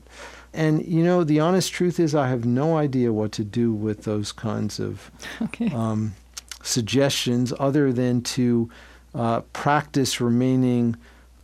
[0.54, 4.04] And you know, the honest truth is, I have no idea what to do with
[4.04, 5.12] those kinds of
[5.42, 5.72] okay.
[5.72, 6.16] um,
[6.62, 8.70] suggestions, other than to
[9.14, 10.96] uh, practice remaining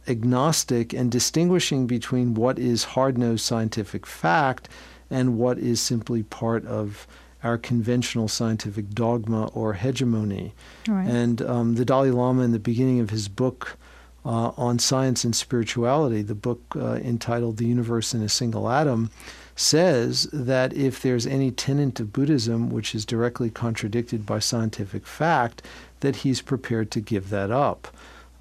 [0.07, 4.67] agnostic and distinguishing between what is hard nosed scientific fact
[5.09, 7.07] and what is simply part of
[7.43, 10.53] our conventional scientific dogma or hegemony.
[10.87, 11.07] Right.
[11.07, 13.77] And um, the Dalai Lama, in the beginning of his book
[14.25, 19.11] uh, on science and spirituality, the book uh, entitled The Universe in a Single Atom,
[19.55, 25.61] says that if there's any tenet of Buddhism which is directly contradicted by scientific fact,
[26.03, 27.87] that he's prepared to give that up.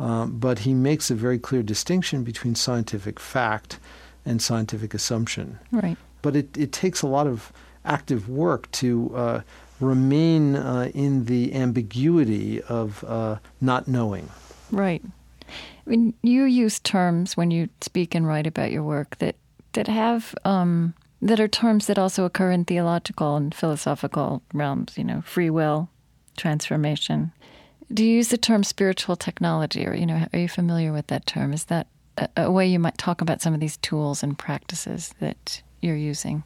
[0.01, 3.79] Um, but he makes a very clear distinction between scientific fact
[4.27, 5.61] and scientific assumption.
[5.71, 5.97] Right.
[6.23, 7.53] But it, it takes a lot of
[7.85, 9.41] active work to uh,
[9.79, 14.29] remain uh, in the ambiguity of uh, not knowing.
[14.73, 15.03] Right.
[15.87, 19.37] I mean, you use terms when you speak and write about your work that
[19.75, 24.97] that have um, that are terms that also occur in theological and philosophical realms.
[24.99, 25.89] You know, free will,
[26.37, 27.33] transformation,
[27.93, 31.27] do you use the term spiritual technology, or you know, are you familiar with that
[31.27, 31.53] term?
[31.53, 35.15] Is that a, a way you might talk about some of these tools and practices
[35.21, 36.45] that you're using?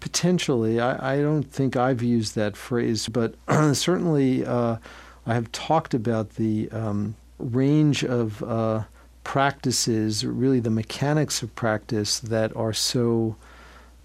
[0.00, 3.36] Potentially, I, I don't think I've used that phrase, but
[3.72, 4.76] certainly uh,
[5.26, 8.84] I have talked about the um, range of uh,
[9.22, 13.36] practices, really the mechanics of practice that are so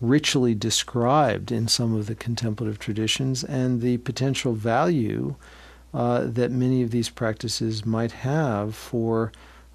[0.02, 5.36] richly described in some of the contemplative traditions, and the potential value
[5.94, 9.32] uh, that many of these practices might have for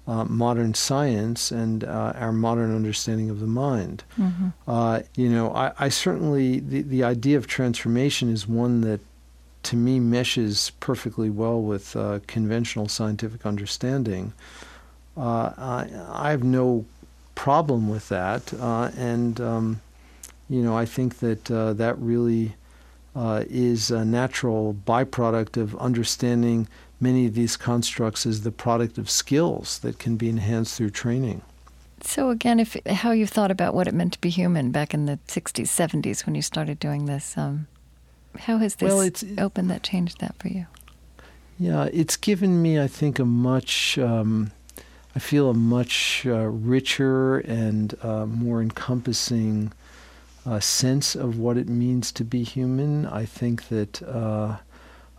[0.07, 4.03] uh, modern science and uh, our modern understanding of the mind.
[4.19, 4.49] Mm-hmm.
[4.67, 8.99] Uh, you know, I, I, certainly, the, the idea of transformation is one that
[9.63, 14.31] to me meshes perfectly well with uh, conventional scientific understanding.
[15.17, 16.85] Uh, I, I, have no
[17.33, 18.53] problem with that.
[18.53, 19.81] and, um,
[20.49, 22.55] you know, I think that that really
[23.15, 26.67] uh, is a natural byproduct of understanding
[26.99, 31.41] many of these constructs as the product of skills that can be enhanced through training.
[32.01, 35.05] So again, if how you thought about what it meant to be human back in
[35.05, 37.67] the '60s, '70s when you started doing this, um,
[38.39, 40.67] how has this well, opened that, changed that for you?
[41.57, 44.51] Yeah, it's given me, I think, a much, um,
[45.15, 49.71] I feel a much uh, richer and uh, more encompassing
[50.45, 53.05] uh, sense of what it means to be human.
[53.05, 54.57] I think that uh,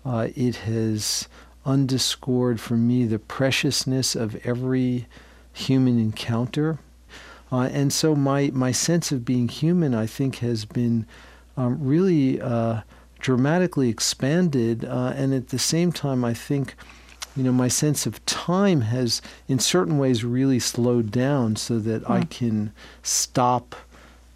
[0.04, 1.28] uh, it has
[1.64, 5.06] underscored for me the preciousness of every
[5.52, 6.78] human encounter.
[7.50, 11.06] Uh, and so my, my sense of being human, I think, has been
[11.56, 12.82] um, really uh,
[13.18, 14.84] dramatically expanded.
[14.84, 16.74] Uh, and at the same time, I think,
[17.36, 22.04] you know, my sense of time has, in certain ways, really slowed down so that
[22.04, 22.10] mm.
[22.10, 22.26] I hmm.
[22.26, 22.72] can
[23.02, 23.74] stop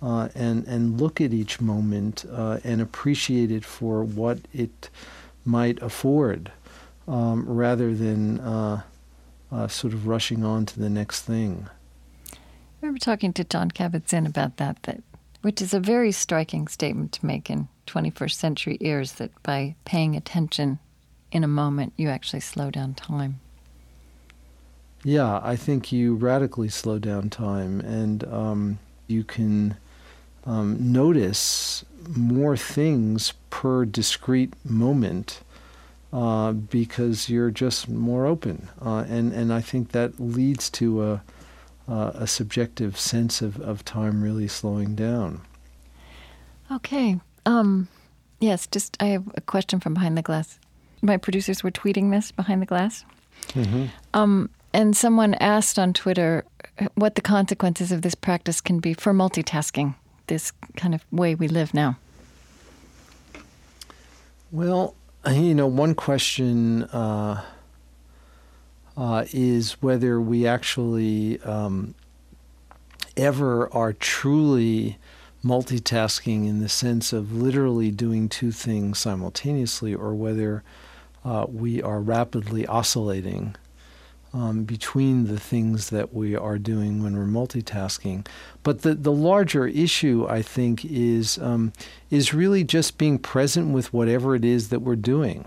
[0.02, 4.88] uh, and and look at each moment uh, and appreciate it for what it
[5.44, 6.52] might afford,
[7.06, 8.82] um, rather than uh,
[9.52, 11.68] uh sort of rushing on to the next thing.
[12.32, 12.36] I
[12.86, 15.02] remember talking to John Kabat-Zinn about that, that
[15.42, 20.16] which is a very striking statement to make in 21st century ears that by paying
[20.16, 20.78] attention
[21.32, 23.40] in a moment, you actually slow down time.
[25.02, 29.76] Yeah, I think you radically slow down time, and um, you can
[30.44, 31.84] um, notice
[32.16, 35.42] more things per discrete moment
[36.12, 41.22] uh, because you're just more open, uh, and and I think that leads to a
[41.90, 45.40] uh, a subjective sense of, of time really slowing down.
[46.70, 47.18] Okay.
[47.46, 47.88] Um,
[48.38, 50.58] yes, just I have a question from behind the glass.
[51.02, 53.04] My producers were tweeting this behind the glass.
[53.48, 53.86] Mm-hmm.
[54.14, 56.44] Um, and someone asked on Twitter
[56.94, 59.94] what the consequences of this practice can be for multitasking,
[60.30, 61.98] this kind of way we live now.
[64.52, 64.94] Well,
[65.28, 67.44] you know, one question uh,
[68.96, 71.94] uh, is whether we actually um,
[73.16, 74.98] ever are truly
[75.44, 80.62] multitasking in the sense of literally doing two things simultaneously, or whether
[81.24, 83.56] uh, we are rapidly oscillating
[84.32, 88.26] um, between the things that we are doing when we're multitasking.
[88.62, 91.72] But the, the larger issue, I think, is um,
[92.10, 95.46] is really just being present with whatever it is that we're doing.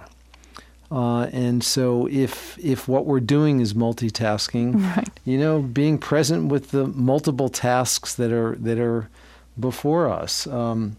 [0.91, 5.09] Uh, and so, if if what we're doing is multitasking, right.
[5.25, 9.09] you know, being present with the multiple tasks that are that are
[9.59, 10.45] before us.
[10.47, 10.97] Um,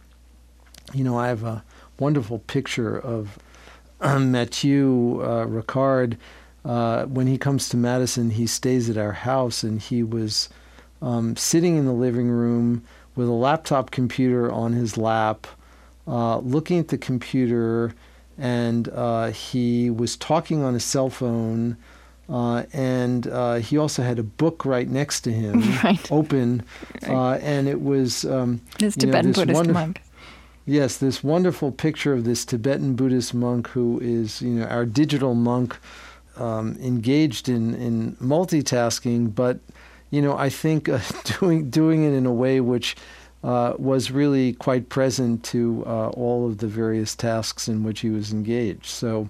[0.92, 1.62] you know, I have a
[1.98, 3.38] wonderful picture of
[4.00, 6.16] Mathieu uh, Ricard.
[6.64, 10.48] Uh, when he comes to Madison, he stays at our house, and he was
[11.02, 12.82] um, sitting in the living room
[13.16, 15.46] with a laptop computer on his lap,
[16.06, 17.94] uh, looking at the computer,
[18.38, 21.76] and uh, he was talking on his cell phone.
[22.26, 26.10] Uh, and uh, he also had a book right next to him, right.
[26.10, 26.62] open,
[27.02, 27.10] right.
[27.10, 30.00] Uh, and it was um, this Tibetan know, this Buddhist monk.
[30.64, 35.34] Yes, this wonderful picture of this Tibetan Buddhist monk who is, you know, our digital
[35.34, 35.76] monk,
[36.36, 39.58] um, engaged in in multitasking, but
[40.10, 41.00] you know, I think uh,
[41.40, 42.96] doing doing it in a way which
[43.42, 48.10] uh, was really quite present to uh, all of the various tasks in which he
[48.10, 48.86] was engaged.
[48.86, 49.28] So.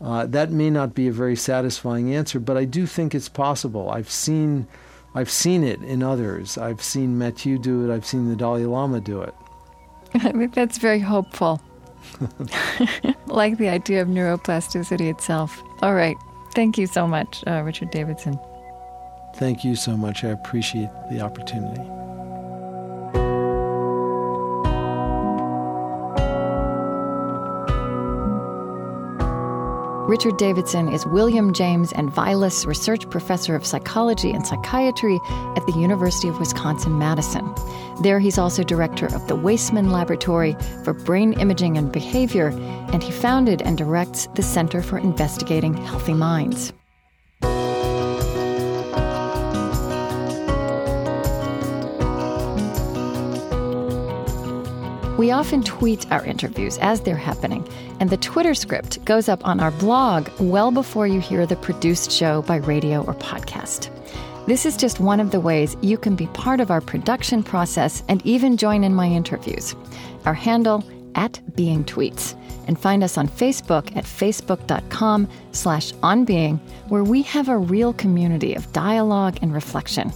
[0.00, 3.88] Uh, that may not be a very satisfying answer, but I do think it's possible.
[3.88, 4.66] I've seen,
[5.14, 6.58] I've seen it in others.
[6.58, 7.94] I've seen Mathieu do it.
[7.94, 9.32] I've seen the Dalai Lama do it.
[10.14, 11.62] I think that's very hopeful.
[13.26, 15.62] like the idea of neuroplasticity itself.
[15.82, 16.16] All right.
[16.54, 18.38] Thank you so much, uh, Richard Davidson.
[19.36, 20.24] Thank you so much.
[20.24, 22.01] I appreciate the opportunity.
[30.12, 35.18] Richard Davidson is William James and Vilas Research Professor of Psychology and Psychiatry
[35.56, 37.54] at the University of Wisconsin Madison.
[38.02, 40.54] There, he's also director of the Waisman Laboratory
[40.84, 42.48] for Brain Imaging and Behavior,
[42.92, 46.74] and he founded and directs the Center for Investigating Healthy Minds.
[55.22, 57.64] We often tweet our interviews as they're happening,
[58.00, 62.10] and the Twitter script goes up on our blog well before you hear the produced
[62.10, 63.88] show by radio or podcast.
[64.48, 68.02] This is just one of the ways you can be part of our production process
[68.08, 69.76] and even join in my interviews.
[70.24, 70.82] Our handle
[71.14, 72.34] at Being Tweets,
[72.66, 76.58] and find us on Facebook at facebook.com slash onbeing,
[76.88, 80.12] where we have a real community of dialogue and reflection.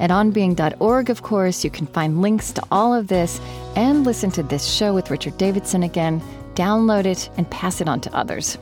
[0.00, 3.40] At onbeing.org, of course, you can find links to all of this
[3.74, 6.22] and listen to this show with Richard Davidson again,
[6.54, 8.58] download it, and pass it on to others.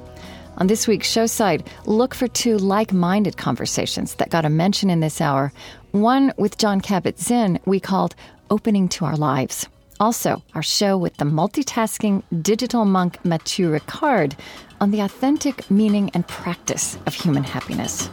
[0.59, 4.89] On this week's show side, look for two like minded conversations that got a mention
[4.89, 5.53] in this hour.
[5.93, 8.15] One with John Kabat Zinn we called
[8.49, 9.67] Opening to Our Lives.
[10.01, 14.39] Also, our show with the multitasking digital monk Mathieu Ricard
[14.81, 18.11] on the authentic meaning and practice of human happiness.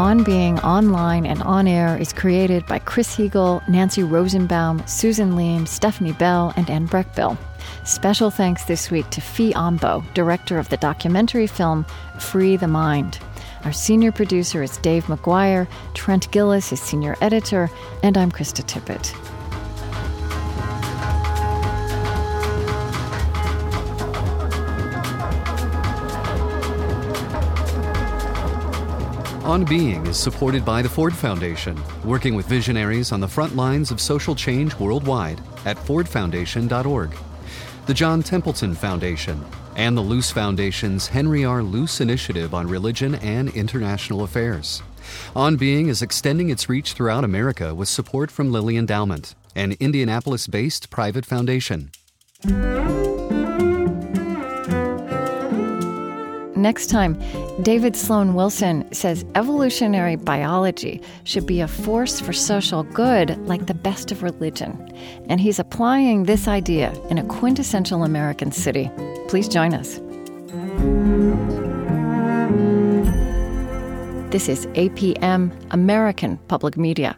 [0.00, 5.68] On Being online and on air is created by Chris Heagle, Nancy Rosenbaum, Susan Leem,
[5.68, 7.36] Stephanie Bell, and Anne Breckbill.
[7.84, 11.84] Special thanks this week to Phie Ambo, director of the documentary film
[12.18, 13.18] Free the Mind.
[13.64, 17.68] Our senior producer is Dave McGuire, Trent Gilliss is senior editor,
[18.02, 19.29] and I'm Krista Tippett.
[29.50, 33.90] On Being is supported by the Ford Foundation, working with visionaries on the front lines
[33.90, 37.10] of social change worldwide at fordfoundation.org.
[37.86, 39.44] The John Templeton Foundation,
[39.74, 41.64] and the Luce Foundation's Henry R.
[41.64, 44.84] Luce Initiative on Religion and International Affairs.
[45.34, 50.46] On Being is extending its reach throughout America with support from Lilly Endowment, an Indianapolis
[50.46, 51.90] based private foundation.
[56.60, 57.18] Next time,
[57.62, 63.72] David Sloan Wilson says evolutionary biology should be a force for social good like the
[63.72, 64.76] best of religion.
[65.30, 68.90] And he's applying this idea in a quintessential American city.
[69.26, 70.00] Please join us.
[74.30, 77.16] This is APM, American Public Media.